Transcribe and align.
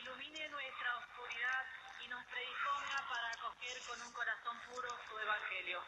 ilumine 0.00 0.48
nuestra 0.48 0.96
oscuridad 0.96 1.64
y 2.04 2.08
nos 2.08 2.24
predisponga 2.26 3.04
para 3.08 3.30
acoger 3.32 3.78
con 3.88 4.00
un 4.02 4.12
corazón 4.12 4.56
puro 4.70 4.88
su 5.08 5.18
evangelio. 5.18 5.82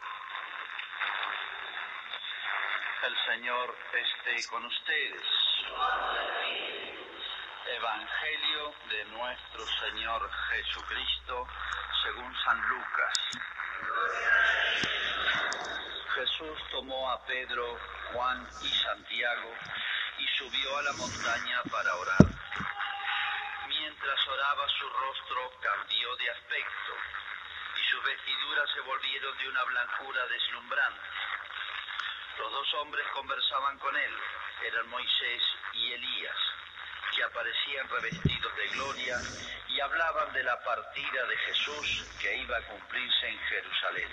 El 3.03 3.17
Señor 3.27 3.77
esté 3.93 4.49
con 4.49 4.65
ustedes. 4.65 5.23
Evangelio 7.67 8.75
de 8.89 9.05
nuestro 9.07 9.67
Señor 9.67 10.31
Jesucristo 10.51 11.47
según 12.03 12.35
San 12.45 12.61
Lucas. 12.69 13.15
Jesús 16.15 16.59
tomó 16.71 17.11
a 17.11 17.25
Pedro, 17.27 17.79
Juan 18.13 18.47
y 18.63 18.69
Santiago 18.69 19.55
y 20.19 20.27
subió 20.39 20.79
a 20.79 20.83
la 20.83 20.93
montaña 20.95 21.63
para 21.71 21.95
orar. 21.95 22.40
Mientras 24.03 24.29
oraba 24.29 24.67
su 24.67 24.89
rostro 24.89 25.53
cambió 25.61 26.17
de 26.17 26.31
aspecto 26.31 26.93
y 27.77 27.91
sus 27.91 28.03
vestiduras 28.03 28.71
se 28.73 28.81
volvieron 28.81 29.37
de 29.37 29.49
una 29.51 29.63
blancura 29.65 30.27
deslumbrante. 30.27 31.09
Los 32.39 32.51
dos 32.51 32.75
hombres 32.81 33.07
conversaban 33.13 33.79
con 33.79 33.95
él, 33.95 34.17
eran 34.65 34.89
Moisés 34.89 35.43
y 35.75 35.93
Elías, 35.93 36.37
que 37.15 37.25
aparecían 37.25 37.91
revestidos 37.91 38.57
de 38.57 38.69
gloria 38.69 39.19
y 39.69 39.81
hablaban 39.81 40.33
de 40.33 40.45
la 40.45 40.59
partida 40.65 41.27
de 41.27 41.37
Jesús 41.37 42.07
que 42.23 42.39
iba 42.39 42.57
a 42.57 42.63
cumplirse 42.63 43.29
en 43.29 43.39
Jerusalén. 43.39 44.11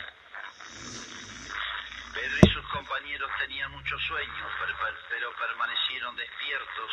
Pedro 2.13 2.37
y 2.41 2.49
sus 2.49 2.67
compañeros 2.71 3.31
tenían 3.39 3.71
mucho 3.71 3.97
sueño, 3.99 4.49
pero 5.09 5.31
permanecieron 5.31 6.13
despiertos 6.17 6.91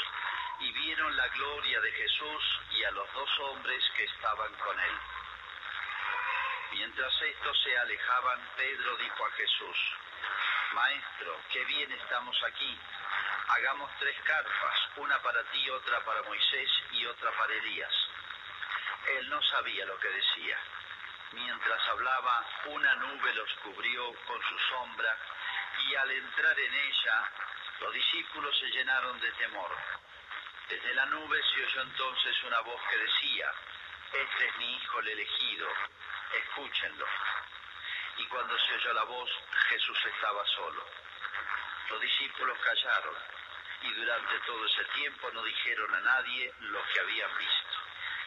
y 0.60 0.72
vieron 0.72 1.16
la 1.16 1.28
gloria 1.28 1.80
de 1.80 1.92
Jesús 1.92 2.60
y 2.70 2.84
a 2.84 2.90
los 2.92 3.12
dos 3.12 3.38
hombres 3.40 3.82
que 3.96 4.04
estaban 4.04 4.52
con 4.54 4.78
él. 4.78 4.98
Mientras 6.72 7.22
estos 7.22 7.62
se 7.62 7.78
alejaban, 7.78 8.40
Pedro 8.56 8.96
dijo 8.96 9.26
a 9.26 9.30
Jesús, 9.32 9.76
Maestro, 10.72 11.40
qué 11.52 11.64
bien 11.66 11.92
estamos 11.92 12.36
aquí. 12.44 12.78
Hagamos 13.48 13.90
tres 14.00 14.16
carpas, 14.24 14.78
una 14.96 15.18
para 15.22 15.42
ti, 15.44 15.70
otra 15.70 16.00
para 16.00 16.22
Moisés 16.22 16.70
y 16.92 17.06
otra 17.06 17.30
para 17.32 17.54
Elías. 17.54 17.94
Él 19.18 19.28
no 19.28 19.40
sabía 19.42 19.86
lo 19.86 19.98
que 20.00 20.08
decía. 20.08 20.58
Mientras 21.32 21.88
hablaba, 21.88 22.44
una 22.66 22.94
nube 22.96 23.34
los 23.34 23.52
cubrió 23.62 24.12
con 24.26 24.42
su 24.42 24.58
sombra 24.70 25.16
y 25.88 25.94
al 25.94 26.10
entrar 26.10 26.58
en 26.58 26.74
ella, 26.74 27.30
los 27.80 27.92
discípulos 27.92 28.58
se 28.58 28.66
llenaron 28.70 29.20
de 29.20 29.30
temor. 29.32 29.70
Desde 30.68 30.94
la 30.94 31.06
nube 31.06 31.42
se 31.42 31.64
oyó 31.64 31.82
entonces 31.82 32.42
una 32.44 32.60
voz 32.60 32.80
que 32.90 32.96
decía, 32.96 33.52
Este 34.12 34.46
es 34.46 34.56
mi 34.56 34.76
Hijo 34.76 35.00
el 35.00 35.08
elegido, 35.08 35.68
escúchenlo. 36.32 37.06
Y 38.16 38.26
cuando 38.26 38.58
se 38.58 38.74
oyó 38.74 38.92
la 38.94 39.04
voz, 39.04 39.30
Jesús 39.68 39.98
estaba 40.06 40.46
solo. 40.46 40.84
Los 41.90 42.00
discípulos 42.00 42.58
callaron 42.58 43.14
y 43.82 43.92
durante 43.92 44.38
todo 44.46 44.64
ese 44.64 44.84
tiempo 44.96 45.30
no 45.32 45.42
dijeron 45.42 45.94
a 45.94 46.00
nadie 46.00 46.52
lo 46.60 46.82
que 46.92 47.00
habían 47.00 47.30
visto. 47.36 47.78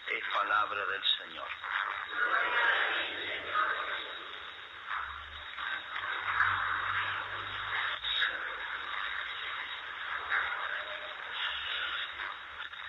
Es 0.07 0.23
palabra 0.33 0.85
del 0.85 1.03
Señor. 1.17 1.47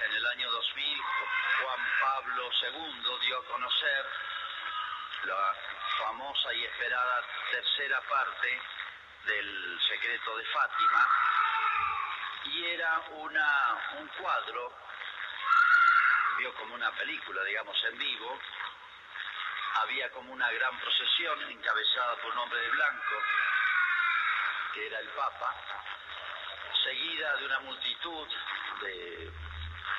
En 0.04 0.14
el 0.78 0.84
año 0.84 0.96
2000, 0.98 1.02
Juan 1.60 1.90
Pablo 2.00 2.50
II 2.62 3.18
dio 3.20 3.38
a 3.38 3.44
conocer 3.46 4.06
la 5.24 5.54
famosa 5.98 6.52
y 6.54 6.64
esperada 6.64 7.24
tercera 7.50 8.00
parte 8.02 8.60
del 9.24 9.80
secreto 9.88 10.36
de 10.36 10.44
Fátima. 10.46 11.08
Y 12.44 12.64
era 12.66 13.02
una, 13.10 13.76
un 13.98 14.08
cuadro, 14.08 14.72
vio 16.38 16.54
como 16.54 16.74
una 16.74 16.90
película, 16.92 17.42
digamos, 17.44 17.76
en 17.84 17.98
vivo, 17.98 18.38
había 19.82 20.10
como 20.12 20.32
una 20.32 20.50
gran 20.52 20.78
procesión 20.78 21.50
encabezada 21.50 22.16
por 22.16 22.32
un 22.32 22.38
hombre 22.38 22.60
de 22.60 22.70
blanco, 22.70 23.16
que 24.74 24.86
era 24.86 25.00
el 25.00 25.08
Papa, 25.08 25.54
seguida 26.84 27.36
de 27.36 27.46
una 27.46 27.58
multitud 27.60 28.28
de 28.80 29.32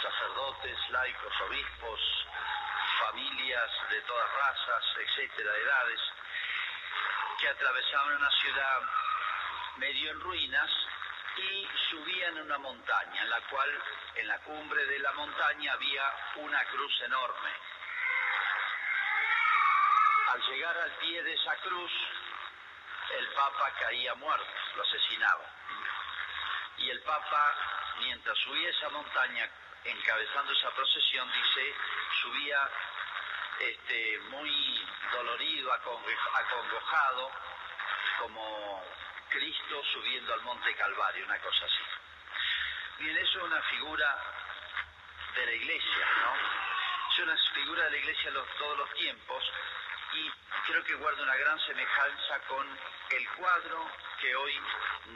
sacerdotes, 0.02 0.78
laicos, 0.90 1.42
obispos, 1.42 2.02
familias 3.00 3.72
de 3.90 4.02
todas 4.02 4.32
razas, 4.34 4.84
etcétera, 4.98 5.56
edades, 5.56 6.02
que 7.40 7.48
atravesaban 7.48 8.16
una 8.16 8.32
ciudad 8.32 8.82
medio 9.78 10.12
en 10.12 10.20
ruinas 10.20 10.70
y 11.38 11.68
subían 11.90 12.40
una 12.40 12.58
montaña, 12.58 13.22
en 13.22 13.30
la 13.30 13.42
cual 13.50 13.84
en 14.16 14.28
la 14.28 14.40
cumbre 14.40 14.86
de 14.86 15.00
la 15.00 15.12
montaña 15.14 15.74
había 15.74 16.14
una 16.36 16.64
cruz 16.66 17.02
enorme. 17.02 17.50
Al 20.32 20.42
llegar 20.42 20.78
al 20.78 20.92
pie 20.98 21.24
de 21.24 21.34
esa 21.34 21.56
cruz, 21.58 21.92
el 23.18 23.28
Papa 23.30 23.72
caía 23.80 24.14
muerto, 24.16 24.54
lo 24.76 24.84
asesinaba. 24.84 25.46
Y 26.78 26.90
el 26.90 27.02
Papa, 27.02 27.56
mientras 28.00 28.38
subía 28.40 28.70
esa 28.70 28.90
montaña, 28.90 29.50
encabezando 29.86 30.52
esa 30.54 30.70
procesión, 30.72 31.32
dice, 31.32 31.76
subía 32.22 32.70
este, 33.60 34.20
muy 34.30 34.88
dolorido, 35.12 35.72
acongojado, 35.74 37.32
como 38.20 38.84
Cristo 39.30 39.84
subiendo 39.94 40.34
al 40.34 40.42
monte 40.42 40.74
Calvario, 40.76 41.26
una 41.26 41.40
cosa 41.40 41.66
así. 41.66 43.04
Bien, 43.04 43.18
eso 43.18 43.38
es 43.38 43.44
una 43.44 43.62
figura 43.64 44.18
de 45.36 45.46
la 45.46 45.52
iglesia, 45.54 46.08
¿no? 46.24 46.34
Es 47.12 47.20
una 47.20 47.38
figura 47.54 47.84
de 47.86 47.92
la 47.92 47.98
iglesia 47.98 48.32
de 48.32 48.42
todos 48.58 48.78
los 48.78 48.94
tiempos 48.96 49.44
y 50.14 50.32
creo 50.66 50.84
que 50.84 50.96
guarda 50.96 51.24
una 51.24 51.36
gran 51.36 51.60
semejanza 51.66 52.40
con 52.48 52.68
el 53.12 53.30
cuadro 53.30 53.88
que 54.20 54.36
hoy 54.36 54.60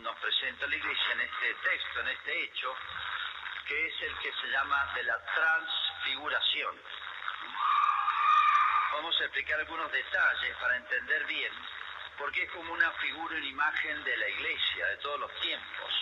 nos 0.01 0.15
presenta 0.17 0.67
la 0.67 0.75
iglesia 0.75 1.11
en 1.13 1.21
este 1.21 1.53
texto, 1.55 1.99
en 1.99 2.07
este 2.09 2.43
hecho, 2.43 2.75
que 3.67 3.87
es 3.87 4.01
el 4.01 4.17
que 4.19 4.31
se 4.33 4.47
llama 4.47 4.91
de 4.95 5.03
la 5.03 5.17
transfiguración. 5.25 6.81
Vamos 8.93 9.19
a 9.21 9.23
explicar 9.23 9.59
algunos 9.59 9.91
detalles 9.91 10.55
para 10.57 10.75
entender 10.77 11.25
bien, 11.25 11.53
porque 12.17 12.43
es 12.43 12.51
como 12.51 12.73
una 12.73 12.91
figura, 12.91 13.35
una 13.35 13.45
imagen 13.45 14.03
de 14.03 14.17
la 14.17 14.29
iglesia 14.29 14.85
de 14.87 14.97
todos 14.97 15.19
los 15.19 15.39
tiempos. 15.39 15.93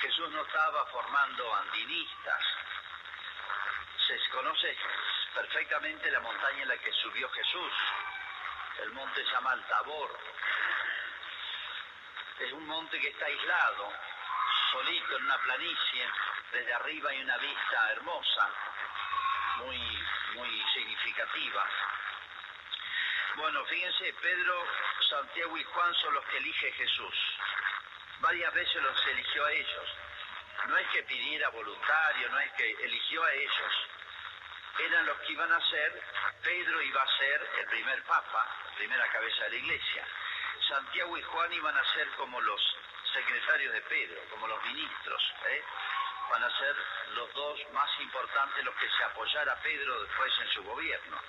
Jesús 0.00 0.30
no 0.30 0.42
estaba 0.42 0.86
formando 0.86 1.54
andinistas. 1.56 2.44
Se 4.06 4.30
conoce 4.30 4.76
perfectamente 5.34 6.10
la 6.10 6.20
montaña 6.20 6.62
en 6.62 6.68
la 6.68 6.78
que 6.78 6.92
subió 6.92 7.28
Jesús. 7.30 7.72
El 8.82 8.92
monte 8.92 9.24
se 9.24 9.30
llama 9.32 9.54
el 9.54 9.64
Tabor. 9.64 10.18
Es 12.38 12.52
un 12.52 12.66
monte 12.66 13.00
que 13.00 13.08
está 13.08 13.26
aislado, 13.26 13.92
solito 14.78 15.16
en 15.16 15.24
una 15.24 15.38
planicie. 15.38 16.08
Desde 16.52 16.72
arriba 16.72 17.10
hay 17.10 17.20
una 17.22 17.36
vista 17.38 17.92
hermosa, 17.92 18.48
muy, 19.56 19.78
muy 20.34 20.64
significativa. 20.72 21.66
Bueno, 23.36 23.64
fíjense, 23.66 24.14
Pedro, 24.20 24.66
Santiago 25.08 25.56
y 25.58 25.64
Juan 25.64 25.94
son 25.94 26.14
los 26.14 26.24
que 26.26 26.38
elige 26.38 26.72
Jesús. 26.72 27.14
Varias 28.20 28.52
veces 28.54 28.82
los 28.82 29.06
eligió 29.08 29.44
a 29.44 29.52
ellos. 29.52 29.88
No 30.66 30.76
es 30.76 30.88
que 30.88 31.02
pidiera 31.04 31.48
voluntario, 31.50 32.28
no 32.30 32.38
es 32.38 32.52
que 32.52 32.70
eligió 32.84 33.24
a 33.24 33.32
ellos. 33.32 33.72
Eran 34.78 35.06
los 35.06 35.18
que 35.20 35.32
iban 35.32 35.52
a 35.52 35.70
ser, 35.70 36.02
Pedro 36.42 36.82
iba 36.82 37.02
a 37.02 37.18
ser 37.18 37.50
el 37.58 37.66
primer 37.66 38.02
papa, 38.04 38.46
la 38.64 38.76
primera 38.76 39.08
cabeza 39.08 39.44
de 39.44 39.50
la 39.50 39.56
iglesia. 39.56 40.06
Santiago 40.68 41.18
y 41.18 41.22
Juan 41.22 41.52
iban 41.52 41.76
a 41.76 41.84
ser 41.94 42.08
como 42.10 42.40
los 42.40 42.76
secretarios 43.12 43.72
de 43.72 43.80
Pedro, 43.82 44.20
como 44.30 44.46
los 44.46 44.62
ministros. 44.64 45.34
¿eh? 45.46 45.64
Van 46.30 46.44
a 46.44 46.58
ser 46.58 46.76
los 47.14 47.32
dos 47.32 47.58
más 47.72 47.90
importantes 48.00 48.64
los 48.64 48.74
que 48.74 48.88
se 48.90 49.04
apoyara 49.04 49.54
Pedro 49.62 50.02
después 50.02 50.32
en 50.40 50.48
su 50.50 50.62
gobierno. 50.64 51.20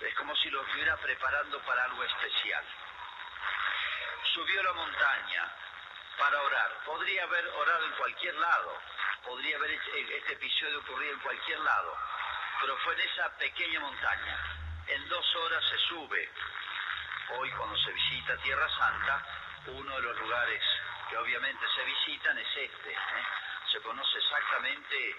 Es 0.00 0.14
como 0.14 0.34
si 0.36 0.48
lo 0.50 0.62
estuviera 0.62 0.96
preparando 0.98 1.60
para 1.62 1.84
algo 1.84 2.04
especial. 2.04 2.64
Subió 4.32 4.62
la 4.62 4.72
montaña 4.72 5.52
para 6.18 6.42
orar. 6.42 6.70
Podría 6.84 7.24
haber 7.24 7.46
orado 7.48 7.84
en 7.86 7.92
cualquier 7.92 8.34
lado, 8.34 8.78
podría 9.24 9.56
haber 9.56 9.70
este 9.70 10.32
episodio 10.32 10.78
ocurrido 10.80 11.14
en 11.14 11.20
cualquier 11.20 11.58
lado, 11.60 11.96
pero 12.60 12.76
fue 12.78 12.94
en 12.94 13.00
esa 13.00 13.36
pequeña 13.38 13.80
montaña. 13.80 14.38
En 14.88 15.08
dos 15.08 15.36
horas 15.36 15.64
se 15.68 15.78
sube. 15.88 16.30
Hoy 17.36 17.50
cuando 17.52 17.76
se 17.78 17.92
visita 17.92 18.36
Tierra 18.38 18.68
Santa, 18.70 19.24
uno 19.66 19.96
de 19.96 20.02
los 20.02 20.18
lugares 20.20 20.62
que 21.08 21.16
obviamente 21.16 21.66
se 21.74 21.84
visitan 21.84 22.38
es 22.38 22.56
este. 22.56 22.92
¿eh? 22.92 23.24
Se 23.72 23.80
conoce 23.80 24.18
exactamente 24.18 25.16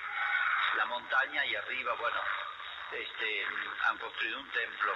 la 0.76 0.86
montaña 0.86 1.46
y 1.46 1.56
arriba, 1.56 1.94
bueno, 1.94 2.20
este, 2.92 3.46
han 3.88 3.98
construido 3.98 4.40
un 4.40 4.50
templo 4.52 4.96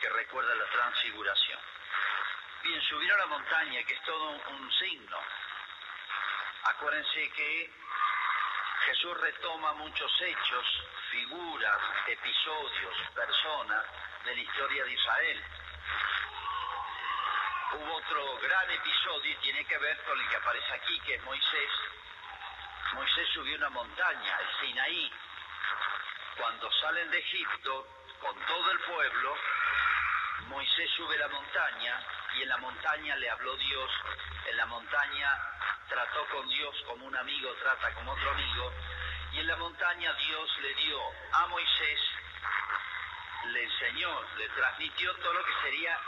que 0.00 0.08
recuerda 0.10 0.54
la 0.54 0.66
transfiguración. 0.66 1.60
Bien, 2.62 2.80
subir 2.82 3.12
a 3.12 3.18
la 3.18 3.26
montaña, 3.26 3.82
que 3.84 3.94
es 3.94 4.02
todo 4.02 4.30
un 4.30 4.72
signo. 4.72 5.18
Acuérdense 6.64 7.30
que 7.30 7.70
Jesús 8.86 9.20
retoma 9.20 9.72
muchos 9.74 10.20
hechos, 10.22 10.64
figuras, 11.10 11.78
episodios, 12.06 12.96
personas 13.14 13.84
de 14.24 14.34
la 14.34 14.40
historia 14.42 14.84
de 14.84 14.92
Israel. 14.92 15.44
Hubo 17.74 17.96
otro 17.96 18.38
gran 18.38 18.70
episodio 18.70 19.32
y 19.32 19.36
tiene 19.36 19.64
que 19.64 19.76
ver 19.78 20.00
con 20.04 20.20
el 20.20 20.28
que 20.28 20.36
aparece 20.36 20.72
aquí, 20.74 21.00
que 21.00 21.14
es 21.14 21.22
Moisés. 21.24 21.70
Moisés 22.92 23.28
subió 23.34 23.56
una 23.56 23.70
montaña, 23.70 24.38
el 24.38 24.60
Sinaí. 24.60 25.12
Cuando 26.36 26.70
salen 26.80 27.10
de 27.10 27.18
Egipto 27.18 27.88
con 28.20 28.38
todo 28.46 28.70
el 28.70 28.78
pueblo, 28.78 29.36
Moisés 30.46 30.88
sube 30.96 31.18
la 31.18 31.26
montaña 31.26 32.00
y 32.36 32.42
en 32.42 32.48
la 32.48 32.58
montaña 32.58 33.16
le 33.16 33.30
habló 33.30 33.56
Dios, 33.56 33.90
en 34.46 34.56
la 34.56 34.66
montaña 34.66 35.36
trató 35.88 36.26
con 36.26 36.48
Dios 36.48 36.76
como 36.86 37.06
un 37.06 37.16
amigo 37.16 37.52
trata 37.54 37.92
como 37.94 38.12
otro 38.12 38.30
amigo, 38.30 38.72
y 39.32 39.40
en 39.40 39.46
la 39.48 39.56
montaña 39.56 40.12
Dios 40.12 40.58
le 40.58 40.74
dio 40.74 41.00
a 41.32 41.46
Moisés, 41.48 42.00
le 43.46 43.64
enseñó, 43.64 44.22
le 44.36 44.48
transmitió 44.50 45.14
todo 45.16 45.32
lo 45.32 45.44
que 45.44 45.52
sería 45.62 45.98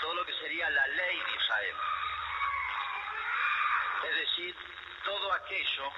todo 0.00 0.14
lo 0.14 0.24
que 0.24 0.34
sería 0.34 0.68
la 0.70 0.86
ley 0.88 1.20
de 1.20 1.34
Israel. 1.34 1.76
Es 4.04 4.16
decir, 4.16 4.56
todo 5.04 5.32
aquello 5.32 5.92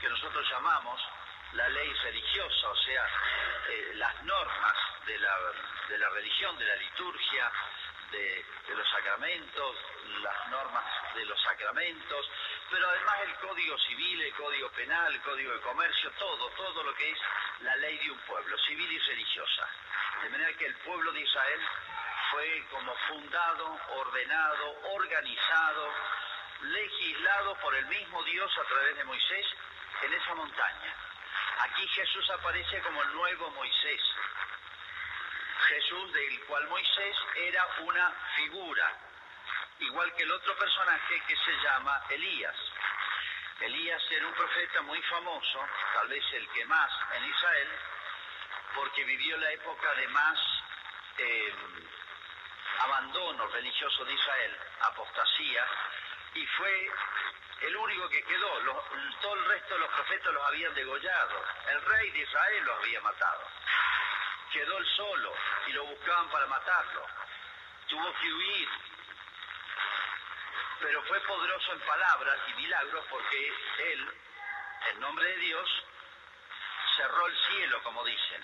que 0.00 0.08
nosotros 0.08 0.48
llamamos 0.50 1.00
la 1.52 1.68
ley 1.68 1.92
religiosa, 1.92 2.68
o 2.68 2.76
sea, 2.76 3.08
eh, 3.68 3.92
las 3.94 4.22
normas 4.24 4.76
de 5.06 5.18
la, 5.18 5.36
de 5.88 5.98
la 5.98 6.08
religión, 6.10 6.58
de 6.58 6.66
la 6.66 6.76
liturgia, 6.76 7.50
de, 8.10 8.44
los 8.74 8.90
sacramentos, 8.90 9.76
las 10.22 10.48
normas 10.48 10.84
de 11.14 11.24
los 11.24 11.40
sacramentos, 11.42 12.30
pero 12.70 12.88
además 12.88 13.16
el 13.24 13.34
código 13.36 13.78
civil, 13.78 14.22
el 14.22 14.34
código 14.34 14.70
penal, 14.70 15.14
el 15.14 15.20
código 15.22 15.52
de 15.52 15.60
comercio, 15.60 16.10
todo, 16.18 16.50
todo 16.50 16.82
lo 16.82 16.94
que 16.94 17.10
es 17.10 17.18
la 17.60 17.74
ley 17.76 17.98
de 17.98 18.10
un 18.10 18.18
pueblo, 18.20 18.58
civil 18.58 18.90
y 18.92 18.98
religiosa. 18.98 19.68
De 20.22 20.30
manera 20.30 20.52
que 20.54 20.66
el 20.66 20.74
pueblo 20.76 21.12
de 21.12 21.20
Israel 21.20 21.60
fue 22.30 22.66
como 22.70 22.94
fundado, 23.08 23.78
ordenado, 23.96 24.76
organizado, 24.94 25.94
legislado 26.62 27.54
por 27.56 27.74
el 27.74 27.86
mismo 27.86 28.22
Dios 28.24 28.50
a 28.58 28.64
través 28.64 28.96
de 28.96 29.04
Moisés 29.04 29.46
en 30.02 30.12
esa 30.12 30.34
montaña. 30.34 30.94
Aquí 31.58 31.86
Jesús 31.88 32.30
aparece 32.30 32.80
como 32.82 33.02
el 33.02 33.12
nuevo 33.14 33.50
Moisés, 33.50 34.00
Jesús 35.68 36.12
del 36.12 36.40
cual 36.44 36.68
Moisés 36.68 37.16
era 37.36 37.66
una 37.80 38.10
figura, 38.36 38.92
igual 39.80 40.14
que 40.14 40.22
el 40.22 40.32
otro 40.32 40.56
personaje 40.56 41.22
que 41.26 41.36
se 41.36 41.52
llama 41.62 42.02
Elías. 42.10 42.56
Elías 43.60 44.02
era 44.10 44.26
un 44.26 44.34
profeta 44.34 44.82
muy 44.82 45.00
famoso, 45.02 45.66
tal 45.94 46.08
vez 46.08 46.24
el 46.34 46.48
que 46.50 46.64
más 46.66 46.90
en 47.14 47.24
Israel, 47.24 47.68
porque 48.74 49.04
vivió 49.04 49.36
la 49.38 49.50
época 49.52 49.94
de 49.94 50.08
más 50.08 50.38
eh, 51.18 51.54
abandono 52.78 53.46
religioso 53.48 54.04
de 54.04 54.12
Israel, 54.12 54.58
apostasía, 54.80 55.66
y 56.34 56.46
fue 56.46 56.90
el 57.62 57.76
único 57.76 58.08
que 58.08 58.22
quedó. 58.22 58.82
todo 59.20 59.34
el 59.34 59.44
resto 59.46 59.74
de 59.74 59.80
los 59.80 59.90
profetas 59.90 60.32
los 60.32 60.44
habían 60.44 60.74
degollado. 60.74 61.44
El 61.70 61.82
rey 61.82 62.10
de 62.10 62.18
Israel 62.20 62.64
los 62.64 62.78
había 62.78 63.00
matado 63.00 63.46
quedó 64.56 64.78
él 64.78 64.86
solo 64.96 65.34
y 65.66 65.72
lo 65.72 65.84
buscaban 65.84 66.28
para 66.30 66.46
matarlo. 66.46 67.06
Tuvo 67.88 68.12
que 68.14 68.32
huir, 68.32 68.68
pero 70.80 71.02
fue 71.02 71.20
poderoso 71.20 71.72
en 71.72 71.80
palabras 71.80 72.38
y 72.48 72.54
milagros 72.54 73.04
porque 73.10 73.52
él, 73.92 74.14
en 74.92 75.00
nombre 75.00 75.26
de 75.26 75.36
Dios, 75.36 75.84
cerró 76.96 77.26
el 77.26 77.36
cielo, 77.48 77.82
como 77.82 78.04
dicen. 78.04 78.42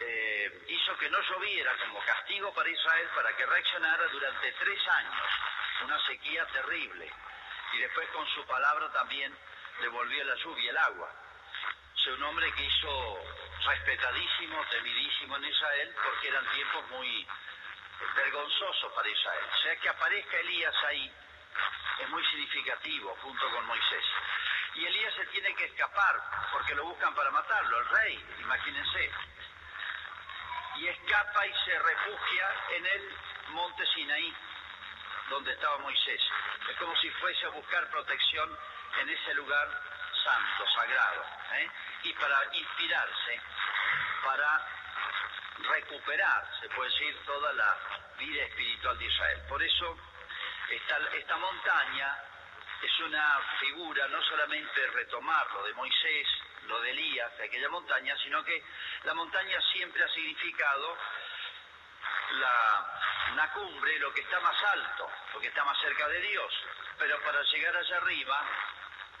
Eh, 0.00 0.64
hizo 0.68 0.96
que 0.98 1.10
no 1.10 1.20
lloviera 1.20 1.76
como 1.78 1.98
castigo 2.00 2.52
para 2.54 2.70
Israel 2.70 3.08
para 3.14 3.36
que 3.36 3.46
reaccionara 3.46 4.06
durante 4.08 4.52
tres 4.52 4.88
años, 4.88 5.26
una 5.84 6.06
sequía 6.06 6.46
terrible. 6.46 7.10
Y 7.72 7.78
después 7.78 8.08
con 8.10 8.26
su 8.28 8.44
palabra 8.46 8.90
también 8.92 9.36
devolvió 9.80 10.24
la 10.24 10.34
lluvia, 10.36 10.70
el 10.70 10.78
agua. 10.78 11.12
Es 11.96 12.06
un 12.06 12.22
hombre 12.22 12.52
que 12.52 12.64
hizo 12.64 13.18
respetadísimo, 13.66 14.64
temidísimo 14.70 15.36
en 15.36 15.44
Israel, 15.44 15.94
porque 16.04 16.28
eran 16.28 16.46
tiempos 16.52 16.90
muy 16.90 17.26
vergonzosos 18.14 18.92
para 18.92 19.08
Israel. 19.08 19.44
O 19.52 19.62
sea, 19.62 19.76
que 19.76 19.88
aparezca 19.88 20.38
Elías 20.38 20.74
ahí 20.84 21.12
es 21.98 22.08
muy 22.10 22.24
significativo, 22.26 23.16
junto 23.22 23.50
con 23.50 23.66
Moisés. 23.66 24.04
Y 24.74 24.86
Elías 24.86 25.14
se 25.14 25.26
tiene 25.26 25.54
que 25.54 25.64
escapar, 25.64 26.16
porque 26.52 26.74
lo 26.74 26.84
buscan 26.84 27.14
para 27.14 27.30
matarlo, 27.30 27.78
el 27.78 27.88
rey, 27.88 28.24
imagínense. 28.40 29.10
Y 30.78 30.86
escapa 30.86 31.46
y 31.46 31.54
se 31.64 31.78
refugia 31.78 32.54
en 32.76 32.86
el 32.86 33.16
monte 33.48 33.84
Sinaí, 33.94 34.34
donde 35.28 35.52
estaba 35.52 35.78
Moisés. 35.78 36.20
Es 36.70 36.76
como 36.76 36.94
si 36.96 37.10
fuese 37.10 37.46
a 37.46 37.48
buscar 37.48 37.90
protección 37.90 38.58
en 39.00 39.08
ese 39.08 39.34
lugar 39.34 39.68
santo, 40.22 40.70
sagrado, 40.74 41.24
¿eh? 41.54 41.68
y 42.04 42.12
para 42.14 42.38
inspirarse, 42.52 43.40
para 44.24 44.66
recuperar, 45.58 46.48
se 46.60 46.68
puede 46.70 46.90
decir, 46.90 47.16
toda 47.24 47.52
la 47.52 47.76
vida 48.18 48.44
espiritual 48.44 48.98
de 48.98 49.04
Israel. 49.04 49.42
Por 49.48 49.62
eso 49.62 49.96
esta, 50.70 50.98
esta 51.14 51.36
montaña 51.36 52.16
es 52.82 53.00
una 53.00 53.40
figura, 53.58 54.06
no 54.08 54.22
solamente 54.22 54.86
retomar 54.88 55.46
lo 55.54 55.64
de 55.64 55.74
Moisés, 55.74 56.28
lo 56.68 56.80
de 56.80 56.90
Elías, 56.90 57.36
de 57.38 57.44
aquella 57.44 57.68
montaña, 57.70 58.14
sino 58.22 58.44
que 58.44 58.62
la 59.04 59.14
montaña 59.14 59.58
siempre 59.72 60.04
ha 60.04 60.08
significado 60.08 60.96
la, 62.32 63.50
cumbre, 63.54 63.98
lo 63.98 64.12
que 64.12 64.20
está 64.20 64.38
más 64.40 64.62
alto, 64.62 65.10
lo 65.32 65.40
que 65.40 65.48
está 65.48 65.64
más 65.64 65.78
cerca 65.80 66.06
de 66.08 66.20
Dios. 66.20 66.52
Pero 66.98 67.18
para 67.22 67.42
llegar 67.42 67.76
allá 67.76 67.96
arriba 67.96 68.44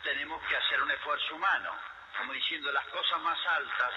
tenemos 0.02 0.42
que 0.46 0.56
hacer 0.56 0.82
un 0.82 0.90
esfuerzo 0.90 1.34
humano, 1.34 1.74
como 2.18 2.32
diciendo 2.32 2.70
las 2.70 2.86
cosas 2.88 3.20
más 3.20 3.38
altas, 3.46 3.92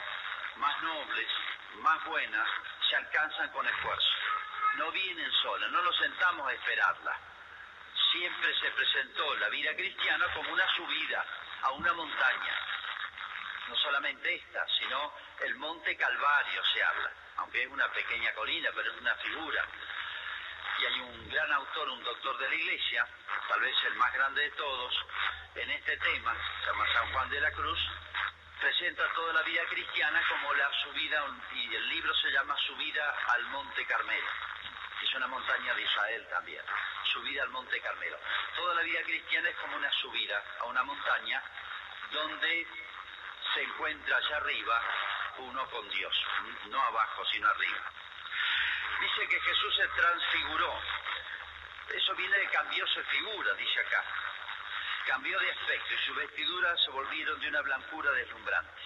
más 0.55 0.81
nobles, 0.81 1.27
más 1.75 2.03
buenas, 2.05 2.47
se 2.89 2.95
alcanzan 2.95 3.49
con 3.49 3.67
esfuerzo. 3.67 4.09
No 4.75 4.91
vienen 4.91 5.31
solas, 5.43 5.69
no 5.71 5.81
nos 5.81 5.97
sentamos 5.97 6.47
a 6.47 6.53
esperarlas. 6.53 7.17
Siempre 8.11 8.57
se 8.59 8.71
presentó 8.71 9.35
la 9.35 9.49
vida 9.49 9.75
cristiana 9.75 10.25
como 10.33 10.51
una 10.51 10.67
subida 10.75 11.25
a 11.63 11.71
una 11.71 11.93
montaña. 11.93 12.70
No 13.71 13.77
solamente 13.77 14.35
esta, 14.35 14.67
sino 14.67 15.13
el 15.45 15.55
monte 15.55 15.95
Calvario 15.95 16.61
se 16.73 16.83
habla, 16.83 17.09
aunque 17.37 17.63
es 17.63 17.69
una 17.69 17.87
pequeña 17.93 18.33
colina, 18.33 18.69
pero 18.75 18.91
es 18.91 18.99
una 18.99 19.15
figura. 19.15 19.65
Y 20.77 20.85
hay 20.87 20.99
un 20.99 21.29
gran 21.29 21.53
autor, 21.53 21.87
un 21.87 22.03
doctor 22.03 22.37
de 22.37 22.49
la 22.49 22.55
iglesia, 22.55 23.07
tal 23.47 23.61
vez 23.61 23.73
el 23.85 23.95
más 23.95 24.13
grande 24.13 24.41
de 24.41 24.51
todos, 24.51 24.93
en 25.55 25.71
este 25.71 25.95
tema, 25.95 26.35
se 26.59 26.65
llama 26.65 26.85
San 26.91 27.13
Juan 27.13 27.29
de 27.29 27.39
la 27.39 27.51
Cruz, 27.53 27.79
presenta 28.59 29.07
toda 29.13 29.31
la 29.31 29.41
vida 29.43 29.63
cristiana 29.69 30.21
como 30.27 30.53
la 30.53 30.69
subida, 30.83 31.25
y 31.53 31.73
el 31.73 31.87
libro 31.87 32.13
se 32.15 32.29
llama 32.29 32.57
Subida 32.67 33.15
al 33.35 33.43
Monte 33.45 33.85
Carmelo, 33.85 34.27
que 34.99 35.05
es 35.05 35.15
una 35.15 35.27
montaña 35.27 35.73
de 35.75 35.81
Israel 35.81 36.27
también, 36.29 36.61
subida 37.05 37.43
al 37.43 37.49
Monte 37.51 37.79
Carmelo. 37.79 38.19
Toda 38.53 38.75
la 38.75 38.81
vida 38.81 39.01
cristiana 39.03 39.47
es 39.47 39.55
como 39.55 39.77
una 39.77 39.91
subida 39.93 40.43
a 40.59 40.65
una 40.65 40.83
montaña 40.83 41.41
donde 42.11 42.67
se 43.53 43.63
encuentra 43.63 44.17
allá 44.17 44.37
arriba 44.37 44.81
uno 45.37 45.69
con 45.69 45.89
Dios, 45.89 46.13
no 46.69 46.81
abajo, 46.81 47.25
sino 47.31 47.47
arriba. 47.47 47.91
Dice 48.99 49.27
que 49.27 49.39
Jesús 49.39 49.75
se 49.75 49.87
transfiguró. 49.87 50.79
Eso 51.93 52.15
viene 52.15 52.37
de 52.37 52.49
cambió 52.49 52.85
su 52.87 53.03
figura, 53.03 53.53
dice 53.55 53.79
acá 53.79 54.03
cambió 55.05 55.39
de 55.39 55.51
aspecto 55.51 55.93
y 55.93 55.97
sus 56.05 56.15
vestiduras 56.15 56.79
se 56.83 56.91
volvieron 56.91 57.39
de 57.39 57.47
una 57.49 57.61
blancura 57.61 58.11
deslumbrante. 58.11 58.81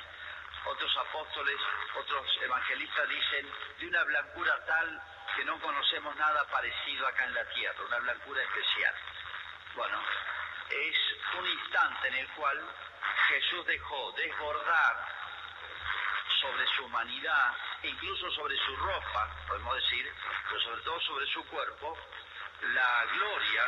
Otros 0.65 0.97
apóstoles, 0.97 1.57
otros 1.95 2.25
evangelistas 2.41 3.09
dicen 3.09 3.51
de 3.79 3.87
una 3.87 4.03
blancura 4.03 4.65
tal 4.65 5.01
que 5.35 5.45
no 5.45 5.59
conocemos 5.59 6.15
nada 6.15 6.43
parecido 6.47 7.05
acá 7.07 7.25
en 7.25 7.33
la 7.33 7.45
tierra, 7.49 7.75
una 7.87 7.99
blancura 7.99 8.41
especial. 8.41 8.95
Bueno, 9.75 10.01
es 10.69 10.97
un 11.37 11.47
instante 11.47 12.07
en 12.07 12.15
el 12.15 12.27
cual 12.29 12.59
Jesús 13.29 13.65
dejó 13.65 14.11
desbordar 14.13 15.15
sobre 16.41 16.67
su 16.75 16.85
humanidad, 16.85 17.55
incluso 17.83 18.31
sobre 18.31 18.57
su 18.57 18.75
ropa, 18.75 19.35
podemos 19.47 19.75
decir, 19.75 20.11
pero 20.49 20.61
sobre 20.61 20.81
todo 20.81 20.99
sobre 21.01 21.25
su 21.27 21.45
cuerpo, 21.47 21.97
la 22.73 23.05
gloria 23.13 23.63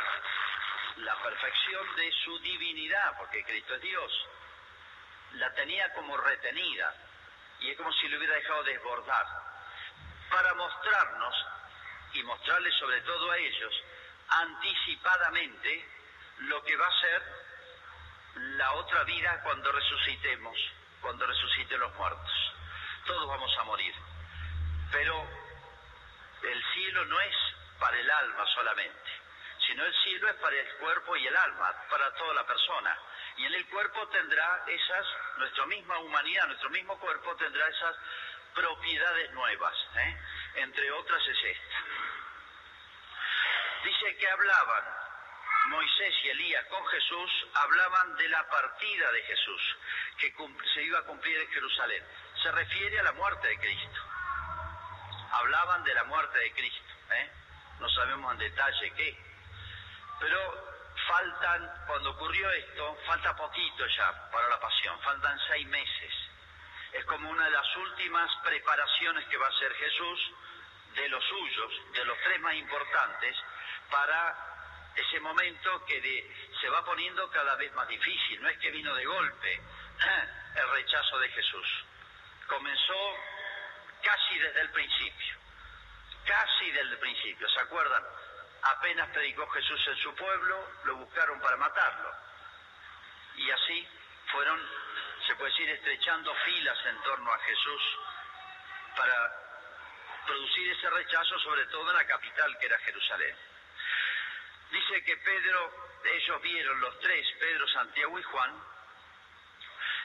la 0.98 1.14
perfección 1.22 1.96
de 1.96 2.12
su 2.24 2.38
divinidad, 2.40 3.16
porque 3.18 3.44
Cristo 3.44 3.74
es 3.74 3.82
Dios. 3.82 4.26
la 5.34 5.52
tenía 5.54 5.92
como 5.92 6.16
retenida 6.16 6.94
y 7.60 7.70
es 7.70 7.76
como 7.76 7.92
si 7.92 8.08
le 8.08 8.16
hubiera 8.16 8.34
dejado 8.34 8.62
desbordar 8.64 9.26
para 10.30 10.54
mostrarnos 10.54 11.46
y 12.14 12.22
mostrarles 12.22 12.74
sobre 12.76 13.00
todo 13.02 13.30
a 13.30 13.36
ellos 13.36 13.82
anticipadamente 14.28 15.97
lo 16.40 16.62
que 16.62 16.76
va 16.76 16.86
a 16.86 17.00
ser 17.00 17.22
la 18.34 18.72
otra 18.74 19.04
vida 19.04 19.40
cuando 19.42 19.72
resucitemos, 19.72 20.56
cuando 21.00 21.26
resuciten 21.26 21.80
los 21.80 21.94
muertos. 21.94 22.54
Todos 23.06 23.28
vamos 23.28 23.58
a 23.58 23.64
morir, 23.64 23.94
pero 24.92 25.26
el 26.42 26.64
cielo 26.74 27.04
no 27.06 27.20
es 27.20 27.36
para 27.78 27.98
el 27.98 28.10
alma 28.10 28.44
solamente, 28.54 29.10
sino 29.66 29.84
el 29.84 29.94
cielo 30.04 30.28
es 30.28 30.34
para 30.36 30.56
el 30.56 30.68
cuerpo 30.76 31.16
y 31.16 31.26
el 31.26 31.36
alma, 31.36 31.74
para 31.90 32.12
toda 32.14 32.34
la 32.34 32.46
persona. 32.46 32.96
Y 33.36 33.46
en 33.46 33.54
el 33.54 33.66
cuerpo 33.68 34.06
tendrá 34.08 34.64
esas, 34.66 35.06
nuestra 35.36 35.66
misma 35.66 35.98
humanidad, 35.98 36.46
nuestro 36.46 36.70
mismo 36.70 36.98
cuerpo 36.98 37.36
tendrá 37.36 37.68
esas 37.68 37.96
propiedades 38.54 39.30
nuevas, 39.32 39.74
¿eh? 39.96 40.20
entre 40.56 40.90
otras 40.92 41.22
es 41.28 41.44
esta. 41.44 41.76
Dice 43.84 44.16
que 44.16 44.28
hablaban, 44.28 44.84
Moisés 45.66 46.14
y 46.24 46.28
Elías 46.28 46.64
con 46.66 46.86
Jesús, 46.86 47.46
hablaban 47.54 48.16
de 48.16 48.28
la 48.28 48.48
partida 48.48 49.12
de 49.12 49.22
Jesús, 49.22 49.76
que 50.18 50.34
se 50.74 50.82
iba 50.82 50.98
a 50.98 51.02
cumplir 51.02 51.36
en 51.38 51.48
Jerusalén. 51.48 52.02
Se 52.42 52.50
refiere 52.52 53.00
a 53.00 53.02
la 53.02 53.12
muerte 53.12 53.48
de 53.48 53.58
Cristo. 53.58 54.00
Hablaban 55.32 55.84
de 55.84 55.94
la 55.94 56.04
muerte 56.04 56.38
de 56.38 56.52
Cristo, 56.52 56.94
¿eh? 57.10 57.30
no 57.80 57.88
sabemos 57.90 58.32
en 58.32 58.38
detalle 58.38 58.92
qué, 58.92 59.16
pero 60.20 60.68
faltan, 61.06 61.84
cuando 61.86 62.10
ocurrió 62.10 62.50
esto, 62.50 62.98
falta 63.06 63.36
poquito 63.36 63.86
ya 63.86 64.30
para 64.30 64.48
la 64.48 64.60
pasión, 64.60 64.98
faltan 65.00 65.38
seis 65.48 65.66
meses. 65.68 66.12
Es 66.92 67.04
como 67.04 67.30
una 67.30 67.44
de 67.44 67.50
las 67.50 67.76
últimas 67.76 68.30
preparaciones 68.42 69.26
que 69.28 69.36
va 69.36 69.46
a 69.46 69.50
hacer 69.50 69.72
Jesús 69.74 70.32
de 70.94 71.08
los 71.08 71.22
suyos, 71.24 71.72
de 71.92 72.04
los 72.04 72.18
tres 72.24 72.40
más 72.40 72.54
importantes, 72.54 73.36
para 73.90 74.57
ese 75.00 75.20
momento 75.20 75.84
que 75.84 76.30
se 76.60 76.68
va 76.68 76.84
poniendo 76.84 77.30
cada 77.30 77.54
vez 77.56 77.72
más 77.74 77.88
difícil. 77.88 78.42
No 78.42 78.48
es 78.48 78.58
que 78.58 78.70
vino 78.70 78.94
de 78.94 79.04
golpe 79.04 79.60
el 80.56 80.70
rechazo 80.70 81.18
de 81.18 81.28
Jesús. 81.30 81.84
Comenzó 82.46 83.16
casi 84.02 84.38
desde 84.38 84.60
el 84.60 84.70
principio. 84.70 85.36
Casi 86.24 86.70
desde 86.70 86.90
el 86.90 86.98
principio. 86.98 87.48
¿Se 87.48 87.60
acuerdan? 87.60 88.02
Apenas 88.62 89.08
predicó 89.10 89.46
Jesús 89.50 89.80
en 89.86 89.96
su 89.98 90.14
pueblo, 90.14 90.68
lo 90.84 90.96
buscaron 90.96 91.40
para 91.40 91.56
matarlo. 91.56 92.12
Y 93.36 93.50
así 93.50 93.88
fueron, 94.32 94.60
se 95.26 95.34
puede 95.36 95.50
decir, 95.50 95.70
estrechando 95.70 96.34
filas 96.44 96.78
en 96.86 97.00
torno 97.02 97.32
a 97.32 97.38
Jesús 97.38 97.82
para 98.96 99.48
producir 100.26 100.70
ese 100.72 100.90
rechazo, 100.90 101.38
sobre 101.38 101.64
todo 101.66 101.88
en 101.90 101.96
la 101.96 102.06
capital 102.06 102.58
que 102.58 102.66
era 102.66 102.78
Jerusalén. 102.78 103.36
Dice 104.70 105.04
que 105.04 105.16
Pedro, 105.16 105.72
ellos 106.04 106.42
vieron 106.42 106.80
los 106.80 106.98
tres, 107.00 107.26
Pedro, 107.38 107.66
Santiago 107.68 108.18
y 108.18 108.22
Juan, 108.22 108.62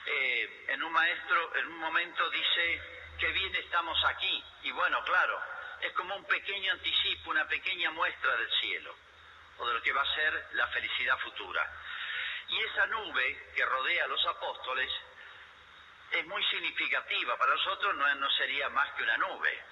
eh, 0.05 0.65
en 0.69 0.83
un 0.83 0.91
maestro, 0.91 1.55
en 1.55 1.67
un 1.67 1.79
momento 1.79 2.29
dice, 2.29 2.81
que 3.17 3.27
bien 3.31 3.55
estamos 3.55 3.97
aquí. 4.05 4.43
Y 4.63 4.71
bueno, 4.71 5.03
claro, 5.03 5.41
es 5.81 5.91
como 5.93 6.15
un 6.15 6.25
pequeño 6.25 6.71
anticipo, 6.71 7.31
una 7.31 7.47
pequeña 7.47 7.91
muestra 7.91 8.35
del 8.37 8.51
cielo, 8.59 8.95
o 9.57 9.67
de 9.67 9.73
lo 9.73 9.81
que 9.81 9.93
va 9.93 10.01
a 10.01 10.15
ser 10.15 10.47
la 10.53 10.67
felicidad 10.67 11.17
futura. 11.19 11.69
Y 12.49 12.59
esa 12.59 12.85
nube 12.87 13.51
que 13.55 13.65
rodea 13.65 14.05
a 14.05 14.07
los 14.07 14.25
apóstoles 14.25 14.91
es 16.11 16.25
muy 16.27 16.43
significativa. 16.45 17.37
Para 17.37 17.53
nosotros 17.53 17.95
no, 17.95 18.15
no 18.15 18.31
sería 18.31 18.69
más 18.69 18.91
que 18.93 19.03
una 19.03 19.17
nube. 19.17 19.63